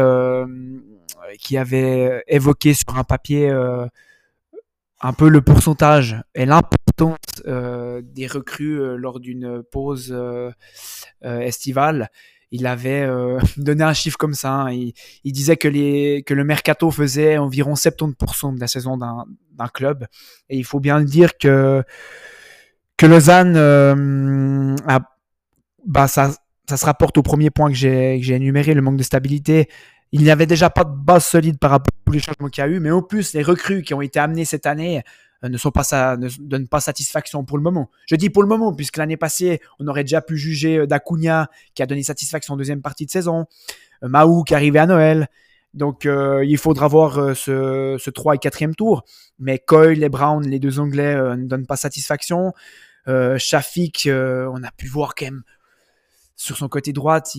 qui 1.39 1.57
avait 1.57 2.23
évoqué 2.27 2.73
sur 2.73 2.95
un 2.95 3.03
papier 3.03 3.49
un 3.49 5.13
peu 5.13 5.27
le 5.27 5.41
pourcentage 5.41 6.21
et 6.35 6.45
l'importance 6.45 7.17
des 7.45 8.27
recrues 8.27 8.95
lors 8.97 9.19
d'une 9.19 9.63
pause 9.63 10.15
estivale 11.23 12.09
il 12.51 12.67
avait 12.67 13.01
euh, 13.01 13.39
donné 13.57 13.83
un 13.83 13.93
chiffre 13.93 14.17
comme 14.17 14.33
ça. 14.33 14.51
Hein. 14.51 14.71
Il, 15.23 15.31
disait 15.31 15.57
que, 15.57 15.67
le 15.67 16.43
mercato 16.43 16.91
faisait 16.91 17.37
environ 17.37 17.73
70% 17.73 18.55
de 18.55 18.59
la 18.59 18.67
saison 18.67 18.97
d'un 18.97 19.67
club. 19.73 20.05
Et 20.49 20.57
il 20.57 20.65
faut 20.65 20.79
bien 20.79 20.99
le 20.99 21.05
dire 21.05 21.37
que, 21.37 21.83
que 22.97 23.05
Lausanne, 23.05 23.55
euh, 23.57 24.75
a, 24.87 24.99
bah, 25.85 26.07
ça, 26.07 26.31
ça 26.69 26.77
se 26.77 26.85
rapporte 26.85 27.17
au 27.17 27.23
premier 27.23 27.49
point 27.49 27.69
que 27.69 27.75
j'ai 27.75 28.19
énuméré, 28.27 28.73
le 28.73 28.81
manque 28.81 28.97
de 28.97 29.03
stabilité. 29.03 29.69
Il 30.11 30.21
n'y 30.21 30.31
avait 30.31 30.45
déjà 30.45 30.69
pas 30.69 30.83
de 30.83 30.95
base 30.95 31.25
solide 31.25 31.59
par 31.59 31.71
rapport 31.71 31.91
à 31.93 32.01
tous 32.05 32.13
les 32.13 32.19
changements 32.19 32.47
qu'il 32.47 32.63
y 32.63 32.67
a 32.67 32.69
eu, 32.69 32.79
mais 32.79 32.91
en 32.91 33.01
plus, 33.01 33.33
les 33.33 33.43
recrues 33.43 33.81
qui 33.81 33.93
ont 33.93 34.01
été 34.01 34.19
amenées 34.19 34.45
cette 34.45 34.65
année, 34.65 35.03
ne 35.49 35.57
sont 35.57 35.71
pas 35.71 36.17
ne 36.17 36.29
donnent 36.39 36.67
pas 36.67 36.79
satisfaction 36.79 37.43
pour 37.43 37.57
le 37.57 37.63
moment. 37.63 37.89
Je 38.07 38.15
dis 38.15 38.29
pour 38.29 38.43
le 38.43 38.49
moment, 38.49 38.73
puisque 38.73 38.97
l'année 38.97 39.17
passée, 39.17 39.61
on 39.79 39.87
aurait 39.87 40.03
déjà 40.03 40.21
pu 40.21 40.37
juger 40.37 40.79
euh, 40.79 40.87
d'Acuna 40.87 41.49
qui 41.73 41.83
a 41.83 41.85
donné 41.85 42.03
satisfaction 42.03 42.53
en 42.53 42.57
deuxième 42.57 42.81
partie 42.81 43.05
de 43.05 43.11
saison, 43.11 43.45
euh, 44.03 44.07
Mahou 44.07 44.43
qui 44.43 44.55
arrivait 44.55 44.79
à 44.79 44.85
Noël. 44.85 45.27
Donc 45.73 46.05
il 46.05 46.57
faudra 46.57 46.87
voir 46.87 47.35
ce, 47.35 47.97
ce 47.99 48.09
3 48.09 48.35
et 48.35 48.37
4e 48.37 48.75
tour. 48.75 49.03
Mais 49.39 49.59
Coyle 49.59 50.05
et 50.05 50.07
Brown, 50.07 50.41
les 50.47 50.57
deux 50.57 50.79
Anglais, 50.79 51.15
ne 51.15 51.47
donnent 51.47 51.65
pas 51.65 51.75
satisfaction. 51.75 52.53
Shafik, 53.05 54.07
on 54.09 54.63
a 54.63 54.71
pu 54.77 54.87
voir 54.87 55.15
quand 55.15 55.25
même 55.25 55.43
sur 56.35 56.57
son 56.57 56.67
côté 56.67 56.91
droite, 56.91 57.35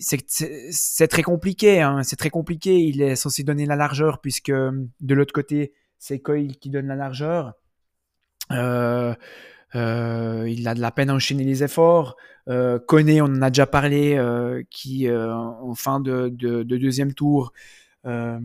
c'est 0.00 1.08
très 1.08 1.22
compliqué. 1.22 1.80
Hein, 1.80 2.02
c'est 2.02 2.16
très 2.16 2.30
compliqué. 2.30 2.78
Il 2.78 3.00
est 3.00 3.16
censé 3.16 3.42
donner 3.42 3.66
la 3.66 3.76
largeur 3.76 4.20
puisque 4.20 4.50
de 4.50 5.14
l'autre 5.14 5.32
côté, 5.32 5.72
c'est 6.04 6.18
Coil 6.18 6.56
qui 6.56 6.68
donne 6.68 6.86
la 6.86 6.96
largeur. 6.96 7.54
Euh, 8.50 9.14
euh, 9.74 10.46
il 10.46 10.68
a 10.68 10.74
de 10.74 10.80
la 10.80 10.90
peine 10.90 11.08
à 11.08 11.14
enchaîner 11.14 11.44
les 11.44 11.64
efforts. 11.64 12.16
Euh, 12.50 12.78
on 12.92 13.20
en 13.22 13.40
a 13.40 13.48
déjà 13.48 13.66
parlé, 13.66 14.18
euh, 14.18 14.62
qui 14.68 15.10
en 15.10 15.74
fin 15.74 16.00
de, 16.00 16.28
deuxième 16.28 17.14
tour 17.14 17.54
a, 18.04 18.38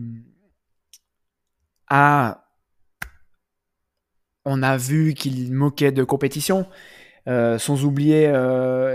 on 4.46 4.62
a 4.62 4.76
vu 4.78 5.12
qu'il 5.12 5.52
moquait 5.52 5.92
de 5.92 6.02
compétition. 6.02 6.66
sans 7.26 7.84
oublier 7.84 8.28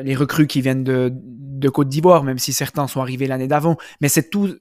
les 0.04 0.16
recrues 0.16 0.48
qui 0.48 0.62
viennent 0.62 0.84
de, 0.84 1.70
Côte 1.70 1.90
d'Ivoire, 1.90 2.24
même 2.24 2.40
si 2.40 2.52
certains 2.52 2.88
sont 2.88 3.02
arrivés 3.02 3.28
l'année 3.28 3.48
d'avant. 3.48 3.78
Mais 4.02 4.10
c'est 4.10 4.32
tout. 4.32 4.56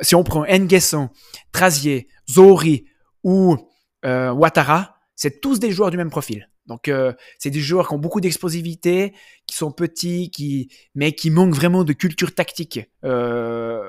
si 0.00 0.14
on 0.14 0.24
prend 0.24 0.46
Nguesson, 0.46 1.10
Trazier, 1.52 2.08
Zori, 2.30 2.86
ou 3.24 3.56
euh, 4.04 4.30
Ouattara, 4.32 4.96
c'est 5.16 5.40
tous 5.40 5.58
des 5.58 5.72
joueurs 5.72 5.90
du 5.90 5.96
même 5.96 6.10
profil. 6.10 6.48
Donc, 6.66 6.88
euh, 6.88 7.12
c'est 7.38 7.50
des 7.50 7.60
joueurs 7.60 7.88
qui 7.88 7.94
ont 7.94 7.98
beaucoup 7.98 8.20
d'explosivité, 8.20 9.12
qui 9.46 9.56
sont 9.56 9.70
petits, 9.70 10.30
qui, 10.30 10.70
mais 10.94 11.12
qui 11.12 11.30
manquent 11.30 11.54
vraiment 11.54 11.84
de 11.84 11.92
culture 11.92 12.34
tactique. 12.34 12.80
Euh, 13.04 13.82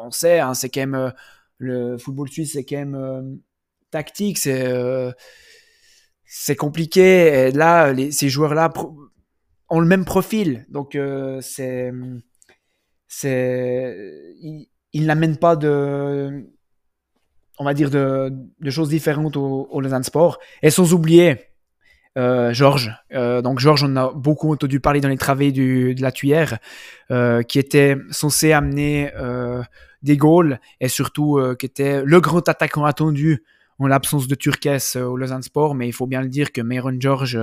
on 0.00 0.10
sait, 0.10 0.40
hein, 0.40 0.54
c'est 0.54 0.68
quand 0.68 0.80
même 0.80 0.94
euh, 0.94 1.10
le 1.58 1.98
football 1.98 2.28
suisse, 2.28 2.52
c'est 2.54 2.64
quand 2.64 2.76
même 2.76 3.38
tactique, 3.90 4.38
c'est 4.38 4.66
c'est 6.24 6.56
compliqué. 6.56 7.48
Et 7.48 7.52
là, 7.52 7.94
ces 8.10 8.28
joueurs-là 8.28 8.72
ont 9.68 9.80
le 9.80 9.86
même 9.86 10.04
profil, 10.04 10.66
donc 10.68 10.98
c'est 11.40 11.92
c'est 13.08 13.96
ils 14.92 15.06
n'amènent 15.06 15.38
pas 15.38 15.56
de 15.56 16.46
on 17.58 17.64
va 17.64 17.74
dire, 17.74 17.90
de, 17.90 18.32
choses 18.68 18.88
différentes 18.88 19.36
au, 19.36 19.68
au, 19.70 19.80
Lausanne 19.80 20.04
Sport. 20.04 20.38
Et 20.62 20.70
sans 20.70 20.92
oublier 20.92 21.38
euh, 22.16 22.52
Georges. 22.52 22.92
Euh, 23.12 23.42
donc 23.42 23.58
Georges, 23.58 23.84
on 23.84 23.96
a 23.96 24.12
beaucoup 24.12 24.52
entendu 24.52 24.80
parler 24.80 25.00
dans 25.00 25.08
les 25.08 25.18
travaux 25.18 25.50
du, 25.50 25.94
de 25.94 26.02
la 26.02 26.12
tuyère, 26.12 26.58
euh, 27.10 27.42
qui 27.42 27.58
était 27.58 27.96
censé 28.10 28.52
amener 28.52 29.12
euh, 29.16 29.62
des 30.02 30.16
goals 30.16 30.58
et 30.80 30.88
surtout 30.88 31.40
qui 31.58 31.66
était 31.66 32.02
le 32.04 32.20
grand 32.20 32.48
attaquant 32.48 32.84
attendu 32.84 33.44
en 33.78 33.86
l'absence 33.86 34.28
de 34.28 34.34
Turquesse 34.34 34.96
au 34.96 35.16
Lausanne 35.16 35.42
Sport. 35.42 35.74
Mais 35.74 35.88
il 35.88 35.92
faut 35.92 36.06
bien 36.06 36.22
le 36.22 36.28
dire 36.28 36.52
que 36.52 36.60
Myron 36.60 36.96
George 36.98 37.38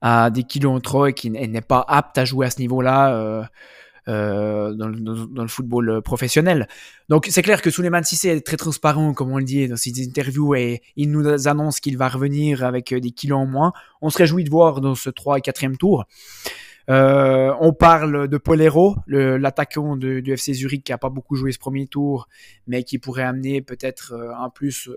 a 0.00 0.30
des 0.30 0.44
kilos 0.44 0.76
en 0.76 0.80
trop 0.80 1.06
et 1.06 1.12
qui 1.12 1.30
n'est 1.30 1.60
pas 1.60 1.84
apte 1.86 2.16
à 2.18 2.24
jouer 2.24 2.46
à 2.46 2.50
ce 2.50 2.60
niveau-là. 2.60 3.48
Euh, 4.08 4.72
dans, 4.72 4.88
le 4.88 5.48
football 5.48 5.90
euh, 5.90 6.00
professionnel. 6.00 6.66
Donc 7.10 7.26
c'est 7.28 7.42
clair 7.42 7.60
que 7.60 7.68
Suleiman 7.68 8.02
Sissé 8.02 8.30
est 8.30 8.40
très 8.40 8.56
transparent, 8.56 9.12
comme 9.12 9.30
on 9.32 9.36
le 9.36 9.44
dit 9.44 9.68
dans 9.68 9.76
ses 9.76 10.02
interviews, 10.02 10.54
et 10.54 10.80
il 10.96 11.10
nous 11.10 11.46
annonce 11.46 11.78
qu'il 11.78 11.98
va 11.98 12.08
revenir 12.08 12.64
avec 12.64 12.92
euh, 12.94 13.00
des 13.00 13.10
kilos 13.10 13.40
en 13.40 13.44
moins. 13.44 13.74
On 14.00 14.08
se 14.08 14.16
réjouit 14.16 14.44
de 14.44 14.50
voir 14.50 14.80
dans 14.80 14.94
ce 14.94 15.10
3 15.10 15.36
et 15.38 15.40
4e 15.42 15.76
tour. 15.76 16.06
On 16.88 17.74
parle 17.78 18.28
de 18.28 18.38
Polero, 18.38 18.96
l'attaquant 19.08 19.94
du 19.96 20.32
FC 20.32 20.54
Zurich 20.54 20.84
qui 20.84 20.92
a 20.94 20.96
pas 20.96 21.10
beaucoup 21.10 21.36
joué 21.36 21.52
ce 21.52 21.58
premier 21.58 21.86
tour, 21.86 22.28
mais 22.66 22.84
qui 22.84 22.98
pourrait 22.98 23.24
amener 23.24 23.60
peut-être 23.60 24.14
un 24.14 24.48
plus 24.48 24.88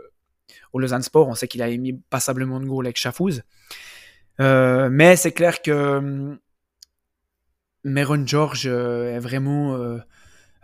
au 0.72 0.80
Lausanne 0.80 1.02
Sport. 1.02 1.28
On 1.28 1.36
sait 1.36 1.50
qu'il 1.50 1.62
a 1.62 1.68
émis 1.68 2.00
passablement 2.10 2.62
de 2.62 2.66
goals 2.66 2.86
avec 2.86 2.96
Chafouz. 2.96 3.44
Mais 4.40 5.18
c'est 5.18 5.34
clair 5.34 5.62
que 5.62 5.98
hum, 5.98 6.40
Meron 7.84 8.26
George 8.26 8.68
euh, 8.68 9.16
est 9.16 9.20
vraiment 9.20 9.76
euh, 9.76 9.98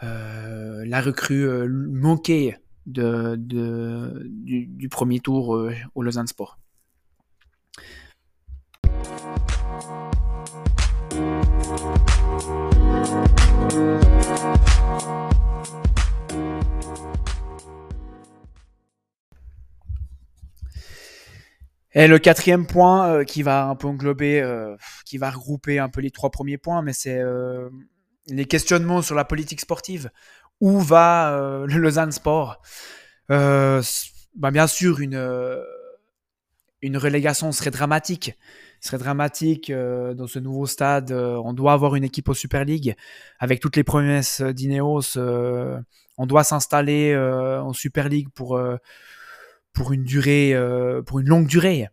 euh, 0.03 0.83
la 0.85 1.01
recrue 1.01 1.47
manquée 1.67 2.55
du, 2.85 3.03
premier 4.89 5.19
tour 5.19 5.59
au 5.95 6.03
Lausanne 6.03 6.27
Sport. 6.27 6.59
Et 21.97 22.05
le 22.05 22.19
quatrième 22.19 22.67
point 22.67 23.09
euh, 23.09 23.23
qui 23.23 23.41
va 23.41 23.65
un 23.65 23.75
peu 23.75 23.87
englober, 23.87 24.39
euh, 24.39 24.75
qui 25.03 25.17
va 25.17 25.31
regrouper 25.31 25.79
un 25.79 25.89
peu 25.89 25.99
les 25.99 26.11
trois 26.11 26.29
premiers 26.29 26.59
points, 26.59 26.83
mais 26.83 26.93
c'est 26.93 27.17
euh, 27.17 27.71
les 28.27 28.45
questionnements 28.45 29.01
sur 29.01 29.15
la 29.15 29.25
politique 29.25 29.61
sportive. 29.61 30.11
Où 30.61 30.79
va 30.79 31.65
le 31.67 31.77
Lausanne 31.77 32.11
Sport? 32.11 32.61
Bah, 33.29 33.81
bien 34.51 34.67
sûr, 34.67 34.99
une, 34.99 35.63
une 36.81 36.97
relégation 36.97 37.51
serait 37.51 37.71
dramatique. 37.71 38.35
serait 38.79 38.97
dramatique 38.97 39.71
dans 39.71 40.25
ce 40.25 40.39
nouveau 40.39 40.65
stade. 40.65 41.11
on 41.11 41.53
doit 41.53 41.73
avoir 41.73 41.95
une 41.95 42.03
équipe 42.03 42.27
au 42.29 42.33
Super 42.33 42.65
League 42.65 42.95
avec 43.37 43.59
toutes 43.59 43.75
les 43.75 43.83
promesses 43.83 44.41
d'Ineos. 44.41 45.15
on 45.15 46.25
doit 46.25 46.43
s'installer 46.43 47.15
en 47.15 47.73
Super 47.73 48.09
League 48.09 48.29
pour, 48.33 48.59
pour 49.73 49.93
une 49.93 50.03
durée, 50.03 50.55
pour 51.05 51.19
une 51.19 51.27
longue 51.27 51.47
durée. 51.47 51.87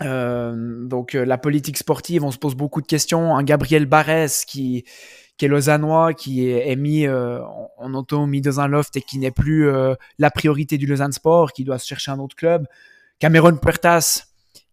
donc 0.00 1.14
la 1.14 1.38
politique 1.38 1.78
sportive, 1.78 2.24
on 2.24 2.30
se 2.30 2.38
pose 2.38 2.54
beaucoup 2.54 2.82
de 2.82 2.86
questions. 2.86 3.36
Un 3.36 3.42
Gabriel 3.42 3.86
Barès 3.86 4.44
qui, 4.44 4.84
qui 5.36 5.44
est 5.44 5.48
lausannois, 5.48 6.14
qui 6.14 6.48
est, 6.48 6.76
mis 6.76 7.06
euh, 7.06 7.40
en 7.78 7.94
auto, 7.94 8.26
mis 8.26 8.40
dans 8.40 8.60
un 8.60 8.68
loft 8.68 8.96
et 8.96 9.02
qui 9.02 9.18
n'est 9.18 9.32
plus 9.32 9.68
euh, 9.68 9.94
la 10.18 10.30
priorité 10.30 10.78
du 10.78 10.86
Lausanne 10.86 11.12
Sport, 11.12 11.52
qui 11.52 11.64
doit 11.64 11.78
se 11.78 11.86
chercher 11.86 12.12
un 12.12 12.18
autre 12.18 12.36
club. 12.36 12.66
Cameron 13.18 13.56
Puertas, 13.56 14.26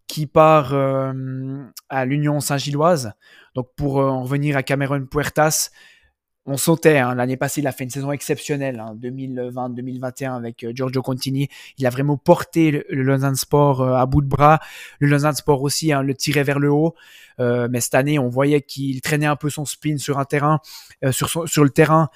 qui 0.06 0.26
part 0.26 0.72
euh, 0.72 1.64
à 1.88 2.04
l'Union 2.04 2.38
Saint-Gilloise. 2.40 3.12
Donc 3.54 3.68
pour 3.76 3.96
en 3.96 4.22
revenir 4.22 4.56
à 4.56 4.62
Cameron 4.62 5.04
Puertas, 5.06 5.70
on 6.46 6.56
sautait. 6.56 6.98
Hein. 6.98 7.14
L'année 7.14 7.36
passée, 7.36 7.60
il 7.60 7.66
a 7.66 7.72
fait 7.72 7.84
une 7.84 7.90
saison 7.90 8.12
exceptionnelle, 8.12 8.80
hein, 8.80 8.96
2020-2021 9.00 10.36
avec 10.36 10.66
Giorgio 10.74 11.02
Contini. 11.02 11.48
Il 11.78 11.86
a 11.86 11.90
vraiment 11.90 12.16
porté 12.16 12.70
le, 12.70 13.02
Lausanne 13.02 13.36
Sport 13.36 13.82
à 13.82 14.06
bout 14.06 14.22
de 14.22 14.28
bras. 14.28 14.60
Le 14.98 15.08
Lausanne 15.08 15.34
Sport 15.34 15.62
aussi 15.62 15.92
hein, 15.92 16.02
le 16.02 16.14
tirait 16.14 16.44
vers 16.44 16.58
le 16.58 16.70
haut. 16.70 16.94
Euh, 17.40 17.68
mais 17.70 17.80
cette 17.80 17.94
année, 17.94 18.18
on 18.18 18.28
voyait 18.28 18.60
qu'il 18.60 19.00
traînait 19.00 19.26
un 19.26 19.36
peu 19.36 19.50
son 19.50 19.64
spin 19.64 19.98
sur 19.98 20.18
un 20.18 20.24
terrain, 20.24 20.60
euh, 21.04 21.12
sur, 21.12 21.48
sur 21.48 21.64
le 21.64 21.70
terrain. 21.70 22.08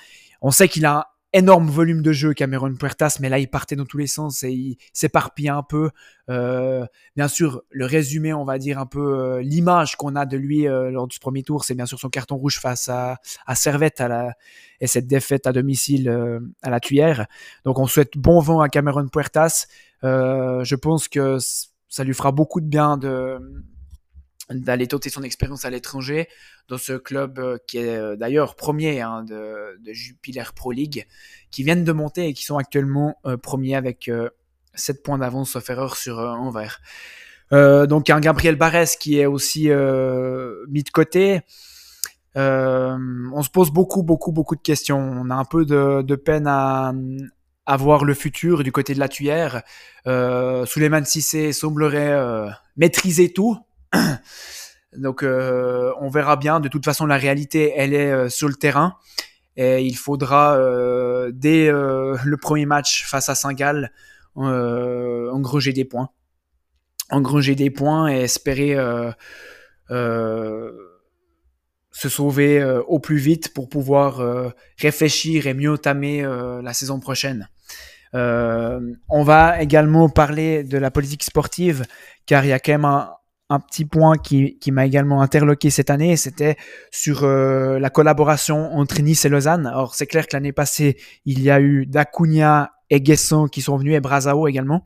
On 0.43 0.51
sait 0.51 0.69
qu'il 0.69 0.87
a 0.87 1.16
énorme 1.37 1.69
volume 1.69 2.03
de 2.03 2.13
jeu, 2.13 2.35
Cameron 2.35 2.75
Puertas, 2.75 3.19
mais 3.21 3.29
là, 3.29 3.39
il 3.39 3.49
partait 3.49 3.77
dans 3.77 3.85
tous 3.85 3.99
les 3.99 4.07
sens 4.07 4.43
et 4.43 4.51
il 4.51 4.77
s'éparpillait 4.93 5.51
un 5.51 5.63
peu. 5.63 5.91
Euh, 6.29 6.85
bien 7.15 7.29
sûr, 7.29 7.63
le 7.71 7.87
résumé, 7.87 8.33
on 8.33 8.45
va 8.45 8.59
dire 8.59 8.79
un 8.79 8.87
peu 8.87 9.41
l'image 9.41 9.97
qu'on 9.97 10.17
a 10.17 10.27
de 10.27 10.37
lui 10.37 10.65
lors 10.65 11.07
du 11.07 11.19
premier 11.19 11.43
tour, 11.43 11.65
c'est 11.65 11.75
bien 11.75 11.87
sûr 11.87 11.99
son 11.99 12.09
carton 12.09 12.37
rouge 12.37 12.59
face 12.59 12.89
à, 12.89 13.19
à 13.47 13.55
Servette 13.55 14.01
à 14.01 14.09
la, 14.09 14.33
et 14.81 14.87
cette 14.87 15.07
défaite 15.07 15.47
à 15.47 15.53
domicile 15.53 16.09
à 16.63 16.71
la 16.71 16.81
Tuyère. 16.81 17.27
Donc, 17.65 17.79
on 17.79 17.87
souhaite 17.87 18.17
bon 18.17 18.41
vent 18.41 18.61
à 18.61 18.69
Cameron 18.69 19.09
Puertas. 19.09 19.67
je 20.03 20.75
pense 20.75 21.09
que 21.09 21.39
ça 21.89 22.05
lui 22.05 22.15
fera 22.15 22.33
beaucoup 22.33 22.61
de 22.61 22.67
bien 22.67 22.97
de 22.97 23.39
d'aller 24.51 24.87
tenter 24.87 25.11
son 25.11 25.23
expérience 25.23 25.65
à 25.65 25.71
l'étranger 25.71 26.29
dans 26.69 26.79
ce 26.79 26.93
club 26.93 27.39
euh, 27.39 27.59
qui 27.67 27.79
est 27.79 27.97
euh, 27.97 28.17
d'ailleurs 28.17 28.55
premier 28.55 29.01
hein, 29.01 29.25
de, 29.25 29.79
de, 29.81 29.93
Jupiler 29.93 30.45
Pro 30.55 30.73
League, 30.73 31.07
qui 31.51 31.63
viennent 31.63 31.85
de 31.85 31.93
monter 31.93 32.29
et 32.29 32.35
qui 32.35 32.45
sont 32.45 32.57
actuellement 32.57 33.17
euh, 33.27 33.37
premiers 33.37 33.75
avec 33.75 34.11
7 34.75 35.03
points 35.03 35.19
d'avance 35.19 35.53
sauf 35.53 35.69
erreur 35.71 35.97
sur 35.97 36.19
Anvers. 36.19 36.81
donc 37.51 38.11
un 38.11 38.21
Gabriel 38.21 38.57
Barès 38.57 38.97
qui 38.97 39.19
est 39.19 39.27
aussi 39.27 39.69
mis 40.69 40.83
de 40.83 40.91
côté. 40.93 41.41
on 42.35 43.43
se 43.43 43.51
pose 43.51 43.71
beaucoup, 43.71 44.03
beaucoup, 44.03 44.33
beaucoup 44.33 44.55
de 44.55 44.61
questions. 44.61 44.99
On 44.99 45.31
a 45.31 45.35
un 45.35 45.45
peu 45.45 45.65
de, 45.65 46.15
peine 46.17 46.47
à, 46.47 46.93
à, 47.65 47.77
voir 47.77 48.05
le 48.05 48.13
futur 48.13 48.63
du 48.63 48.73
côté 48.73 48.93
de 48.95 49.01
la 49.01 49.09
tuyère. 49.09 49.63
Euh, 50.07 50.67
Souleymane 50.67 51.07
Sissé 51.07 51.55
semblerait 51.55 52.51
maîtriser 52.77 53.33
tout, 53.33 53.57
Donc 54.97 55.23
euh, 55.23 55.93
on 56.01 56.09
verra 56.09 56.37
bien. 56.37 56.61
De 56.61 56.69
toute 56.69 56.85
façon, 56.85 57.07
la 57.07 57.17
réalité, 57.17 57.73
elle 57.77 57.95
est 57.95 58.11
euh, 58.11 58.29
sur 58.29 58.49
le 58.49 58.55
terrain. 58.55 58.97
Et 59.57 59.83
il 59.83 59.97
faudra, 59.97 60.57
euh, 60.57 61.31
dès 61.33 61.67
le 61.71 62.37
premier 62.37 62.67
match 62.67 63.07
face 63.07 63.29
à 63.29 63.35
Saint-Gall, 63.35 63.93
engranger 64.35 65.73
des 65.73 65.85
points. 65.85 66.11
Engranger 67.11 67.55
des 67.55 67.71
points 67.71 68.09
et 68.09 68.21
espérer 68.21 68.77
se 71.93 72.11
sauver 72.11 72.63
au 72.87 72.99
plus 72.99 73.17
vite 73.17 73.55
pour 73.55 73.71
pouvoir 73.71 74.53
réfléchir 74.77 75.47
et 75.47 75.55
mieux 75.55 75.79
tamer 75.79 76.23
la 76.23 76.75
saison 76.75 77.01
prochaine. 77.01 77.49
on 78.13 79.23
va 79.23 79.63
également 79.63 80.11
parler 80.11 80.65
de 80.65 80.77
la 80.77 80.91
politique 80.91 81.23
sportive 81.23 81.87
car 82.27 82.45
il 82.45 82.49
y 82.49 82.53
a 82.53 82.59
quand 82.59 82.73
même 82.73 82.85
un, 82.85 83.17
un 83.49 83.61
petit 83.61 83.85
point 83.85 84.17
qui, 84.19 84.59
m'a 84.73 84.87
également 84.87 85.23
interloqué 85.23 85.71
cette 85.71 85.91
année, 85.91 86.17
c'était 86.17 86.57
sur 86.91 87.23
euh, 87.23 87.79
la 87.79 87.91
collaboration 87.91 88.73
entre 88.73 89.01
Nice 89.01 89.25
et 89.25 89.29
Lausanne. 89.29 89.67
Alors 89.67 89.95
c'est 89.95 90.07
clair 90.07 90.27
que 90.27 90.35
l'année 90.35 90.53
passée, 90.53 90.97
il 91.25 91.41
y 91.41 91.51
a 91.51 91.61
eu 91.61 91.87
Dacunia 91.87 92.73
et 92.91 93.01
Guesson 93.01 93.47
qui 93.47 93.63
sont 93.63 93.77
venus 93.77 93.95
et 93.95 94.01
Brazao 94.01 94.49
également. 94.49 94.85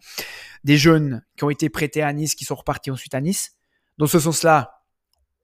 Des 0.65 0.77
jeunes 0.77 1.23
qui 1.37 1.45
ont 1.45 1.51
été 1.51 1.71
prêtés 1.71 2.03
à 2.03 2.13
Nice, 2.13 2.35
qui 2.35 2.45
sont 2.45 2.55
repartis 2.55 2.91
ensuite 2.91 3.15
à 3.15 3.21
Nice. 3.21 3.57
Dans 3.97 4.07
ce 4.07 4.21
sens-là, 4.21 4.83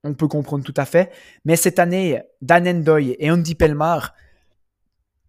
on 0.05 0.15
peut 0.15 0.29
comprendre 0.29 0.65
tout 0.65 0.75
à 0.77 0.85
fait. 0.85 1.11
Mais 1.47 1.57
cette 1.57 1.79
année, 1.79 2.21
Dan 2.43 2.69
Endoy 2.69 3.17
et 3.19 3.31
Andy 3.31 3.55
Pelmar, 3.55 4.15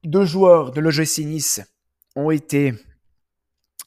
deux 0.03 0.25
joueurs 0.25 0.71
de 0.71 0.81
l'OGC 0.81 1.19
Nice, 1.19 1.61
ont 2.17 2.31
été, 2.31 2.73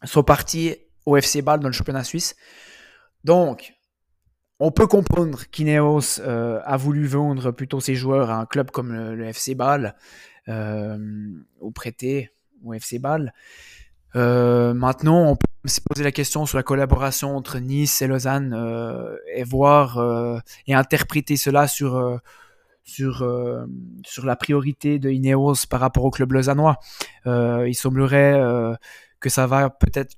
sont 0.05 0.23
partis 0.23 0.77
au 1.05 1.17
FC 1.17 1.43
Bâle 1.43 1.61
dans 1.61 1.69
le 1.69 1.75
championnat 1.75 2.05
suisse. 2.05 2.35
Donc, 3.25 3.75
on 4.61 4.71
peut 4.71 4.87
comprendre 4.87 5.45
qu'Ineos 5.51 6.21
euh, 6.21 6.61
a 6.65 6.77
voulu 6.77 7.07
vendre 7.07 7.51
plutôt 7.51 7.81
ses 7.81 7.95
joueurs 7.95 8.31
à 8.31 8.37
un 8.37 8.45
club 8.45 8.71
comme 8.71 8.93
le, 8.93 9.25
FC 9.25 9.55
Bâle, 9.55 9.97
euh, 10.49 10.99
ou 11.61 11.71
prêter 11.71 12.31
au 12.63 12.75
FC 12.75 12.99
Bâle. 12.99 13.33
Euh, 14.17 14.75
maintenant, 14.75 15.31
on 15.31 15.37
peut 15.37 15.47
se 15.69 15.81
poser 15.81 16.05
la 16.05 16.13
question 16.13 16.45
sur 16.45 16.59
la 16.59 16.63
collaboration 16.63 17.35
entre 17.35 17.59
Nice 17.59 18.03
et 18.03 18.07
Lausanne 18.07 18.55
et 19.35 19.45
voir 19.45 20.43
et 20.67 20.75
interpréter 20.75 21.37
cela 21.37 21.67
sur 21.67 22.21
sur 22.85 23.27
sur 24.05 24.27
la 24.27 24.37
priorité 24.37 24.99
de 24.99 25.11
Ineos 25.11 25.67
par 25.71 25.81
rapport 25.81 26.05
au 26.05 26.11
club 26.11 26.33
lausannois. 26.33 26.79
il 27.27 27.75
semblerait 27.75 28.77
que 29.21 29.29
ça 29.29 29.47
va 29.47 29.71
peut-être 29.71 30.17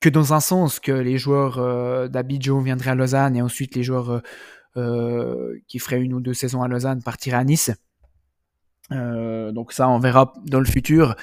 que 0.00 0.08
dans 0.08 0.32
un 0.32 0.40
sens, 0.40 0.80
que 0.80 0.92
les 0.92 1.18
joueurs 1.18 1.58
euh, 1.58 2.08
d'Abidjan 2.08 2.60
viendraient 2.60 2.90
à 2.90 2.94
Lausanne 2.94 3.36
et 3.36 3.42
ensuite 3.42 3.76
les 3.76 3.82
joueurs 3.82 4.10
euh, 4.10 4.20
euh, 4.76 5.58
qui 5.68 5.78
feraient 5.78 6.00
une 6.00 6.14
ou 6.14 6.20
deux 6.20 6.34
saisons 6.34 6.62
à 6.62 6.68
Lausanne 6.68 7.02
partiraient 7.02 7.36
à 7.36 7.44
Nice. 7.44 7.70
donc 8.90 9.72
ça, 9.72 9.88
on 9.88 9.98
verra 9.98 10.32
dans 10.46 10.60
le 10.60 10.66
futur. 10.66 11.16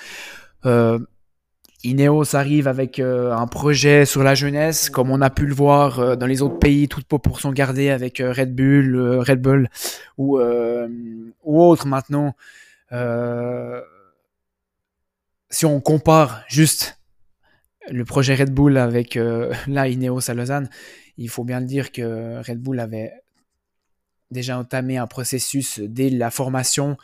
Ineos 1.83 2.35
arrive 2.35 2.67
avec 2.67 2.99
un 2.99 3.47
projet 3.47 4.05
sur 4.05 4.23
la 4.23 4.35
jeunesse, 4.35 4.89
comme 4.89 5.11
on 5.11 5.21
a 5.21 5.29
pu 5.29 5.45
le 5.45 5.53
voir 5.53 6.17
dans 6.17 6.25
les 6.25 6.41
autres 6.41 6.59
pays, 6.59 6.87
toutes 6.87 7.05
proportions 7.07 7.51
gardées 7.51 7.89
avec 7.89 8.19
Red 8.19 8.53
Bull, 8.55 9.19
Red 9.19 9.41
Bull 9.41 9.69
ou, 10.17 10.39
ou 10.39 11.61
autres 11.61 11.87
maintenant. 11.87 12.35
si 15.49 15.65
on 15.65 15.79
compare 15.79 16.43
juste 16.47 16.96
le 17.89 18.05
projet 18.05 18.35
Red 18.35 18.51
Bull 18.51 18.77
avec 18.77 19.17
euh, 19.17 19.53
Ineos 19.67 20.29
à 20.29 20.33
Lausanne, 20.33 20.69
il 21.17 21.29
faut 21.29 21.43
bien 21.43 21.59
le 21.59 21.65
dire 21.65 21.91
que 21.91 22.41
Red 22.45 22.59
Bull 22.59 22.79
avait 22.79 23.13
déjà 24.29 24.57
entamé 24.59 24.97
un 24.97 25.07
processus 25.07 25.79
dès 25.79 26.09
la 26.09 26.29
formation 26.29 26.97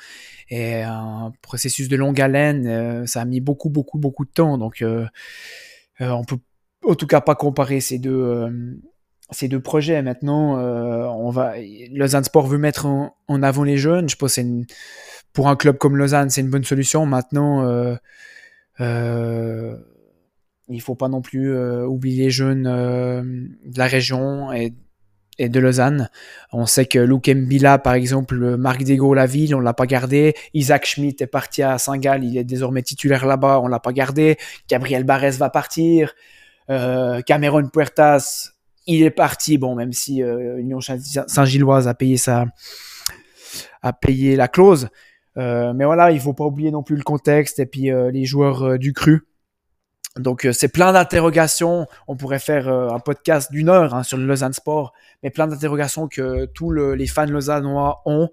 et 0.49 0.81
un 0.81 1.31
processus 1.41 1.87
de 1.87 1.95
longue 1.95 2.19
haleine. 2.19 2.67
Euh, 2.67 3.05
ça 3.05 3.21
a 3.21 3.25
mis 3.25 3.39
beaucoup, 3.39 3.69
beaucoup, 3.69 3.97
beaucoup 3.97 4.25
de 4.25 4.31
temps. 4.31 4.57
Donc, 4.57 4.81
euh, 4.81 5.05
on 5.99 6.25
peut 6.25 6.37
en 6.85 6.95
tout 6.95 7.07
cas 7.07 7.21
pas 7.21 7.35
comparer 7.35 7.79
ces 7.79 7.97
deux, 7.97 8.45
ces 9.31 9.47
deux 9.47 9.61
projets. 9.61 10.01
Maintenant, 10.01 10.57
Lausanne 11.93 12.25
Sport 12.25 12.47
veut 12.47 12.57
mettre 12.57 12.85
en, 12.85 13.13
avant 13.41 13.63
les 13.63 13.77
jeunes. 13.77 14.09
Je 14.09 14.17
pense 14.17 14.35
que 14.35 14.41
pour 15.31 15.47
un 15.47 15.55
club 15.55 15.77
comme 15.77 15.95
Lausanne, 15.95 16.29
c'est 16.29 16.41
une 16.41 16.49
bonne 16.49 16.65
solution. 16.65 17.05
Maintenant, 17.05 17.97
il 20.69 20.81
faut 20.81 20.95
pas 20.95 21.09
non 21.09 21.21
plus 21.21 21.53
euh, 21.53 21.85
oublier 21.85 22.25
les 22.25 22.31
jeunes 22.31 22.67
euh, 22.67 23.21
de 23.23 23.77
la 23.77 23.87
région 23.87 24.51
et, 24.53 24.73
de 25.39 25.59
Lausanne. 25.59 26.09
On 26.51 26.65
sait 26.65 26.85
que 26.85 26.99
Luke 26.99 27.27
Mbila, 27.27 27.79
par 27.79 27.95
exemple, 27.95 28.55
Marc 28.55 28.83
Dego, 28.83 29.13
la 29.13 29.25
ville, 29.25 29.55
on 29.55 29.59
l'a 29.59 29.73
pas 29.73 29.87
gardé. 29.87 30.35
Isaac 30.53 30.85
Schmidt 30.85 31.23
est 31.23 31.27
parti 31.27 31.63
à 31.63 31.77
Saint-Gall, 31.79 32.23
il 32.23 32.37
est 32.37 32.43
désormais 32.43 32.83
titulaire 32.83 33.25
là-bas, 33.25 33.59
on 33.59 33.67
l'a 33.67 33.79
pas 33.79 33.93
gardé. 33.93 34.37
Gabriel 34.69 35.03
Barès 35.03 35.37
va 35.37 35.49
partir. 35.49 36.13
Euh, 36.69 37.21
Cameron 37.21 37.67
Puertas, 37.67 38.51
il 38.85 39.01
est 39.01 39.11
parti. 39.11 39.57
Bon, 39.57 39.75
même 39.75 39.91
si 39.91 40.19
Union 40.19 40.79
Saint-Gilloise 40.79 41.87
a 41.87 41.95
payé 41.95 42.17
sa, 42.17 42.45
a 43.81 43.91
payé 43.91 44.35
la 44.35 44.47
clause. 44.47 44.87
mais 45.35 45.83
voilà, 45.83 46.11
il 46.11 46.19
faut 46.19 46.33
pas 46.33 46.45
oublier 46.45 46.69
non 46.69 46.83
plus 46.83 46.95
le 46.95 47.03
contexte 47.03 47.57
et 47.57 47.65
puis 47.65 47.89
les 48.11 48.25
joueurs 48.25 48.77
du 48.77 48.93
cru 48.93 49.25
donc 50.19 50.45
euh, 50.45 50.53
c'est 50.53 50.67
plein 50.67 50.93
d'interrogations. 50.93 51.87
On 52.07 52.15
pourrait 52.15 52.39
faire 52.39 52.67
euh, 52.67 52.89
un 52.89 52.99
podcast 52.99 53.51
d'une 53.51 53.69
heure 53.69 53.95
hein, 53.95 54.03
sur 54.03 54.17
le 54.17 54.25
Lausanne 54.25 54.53
Sport, 54.53 54.93
mais 55.23 55.31
plein 55.31 55.47
d'interrogations 55.47 56.07
que 56.07 56.45
tous 56.45 56.71
les 56.71 57.07
fans 57.07 57.25
lausannois 57.25 58.01
ont. 58.05 58.29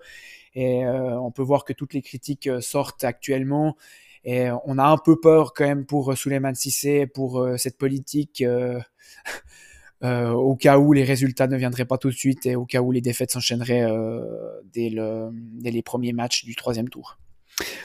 Et 0.55 0.85
euh, 0.85 1.19
on 1.19 1.31
peut 1.31 1.43
voir 1.43 1.65
que 1.65 1.73
toutes 1.73 1.95
les 1.95 2.03
critiques 2.03 2.51
sortent 2.61 3.05
actuellement. 3.05 3.77
Et 4.25 4.49
on 4.67 4.77
a 4.77 4.85
un 4.85 4.99
peu 4.99 5.19
peur 5.19 5.55
quand 5.55 5.65
même 5.65 5.87
pour 5.87 6.17
Souleymane 6.17 6.55
Sissé, 6.55 7.07
pour 7.07 7.49
cette 7.57 7.79
politique. 7.79 8.45
au 10.03 10.57
cas 10.57 10.79
où 10.79 10.93
les 10.93 11.05
résultats 11.05 11.47
ne 11.47 11.57
viendraient 11.57 11.87
pas 11.87 11.97
tout 11.97 12.11
de 12.11 12.15
suite 12.15 12.45
et 12.45 12.57
au 12.57 12.67
cas 12.67 12.81
où 12.83 12.93
les 12.93 13.01
défaites 13.01 13.31
s'enchaîneraient 13.31 13.87
dès, 14.75 14.91
dès, 14.91 15.71
les 15.71 15.83
premiers 15.83 16.13
matchs 16.13 16.45
du 16.45 16.55
troisième 16.55 16.91
tour. 16.91 17.17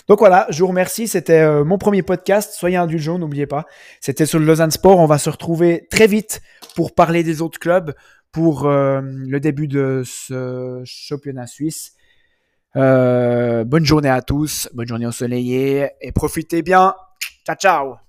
Donc 0.08 0.20
voilà, 0.20 0.48
je 0.50 0.60
vous 0.60 0.68
remercie. 0.68 1.08
C'était 1.08 1.42
euh, 1.42 1.64
mon 1.64 1.78
premier 1.78 2.04
podcast. 2.04 2.54
Soyez 2.54 2.78
indulgents, 2.78 3.20
n'oubliez 3.20 3.48
pas. 3.48 3.66
C'était 4.00 4.26
sur 4.26 4.40
le 4.40 4.46
Lausanne 4.46 4.72
Sport. 4.72 5.00
On 5.00 5.06
va 5.06 5.18
se 5.18 5.30
retrouver 5.30 5.88
très 5.90 6.08
vite 6.08 6.42
pour 6.76 6.94
parler 6.94 7.24
des 7.24 7.42
autres 7.42 7.60
clubs 7.60 7.94
pour 8.32 8.66
euh, 8.66 9.02
le 9.02 9.40
début 9.40 9.68
de 9.68 10.04
ce 10.06 10.82
championnat 10.86 11.48
suisse. 11.48 11.94
Euh, 12.76 13.64
bonne 13.64 13.86
journée 13.86 14.10
à 14.10 14.22
tous, 14.22 14.68
bonne 14.74 14.88
journée 14.88 15.06
ensoleillée 15.06 15.92
et 16.02 16.12
profitez 16.12 16.62
bien. 16.62 16.94
Ciao, 17.46 17.56
ciao 17.56 18.05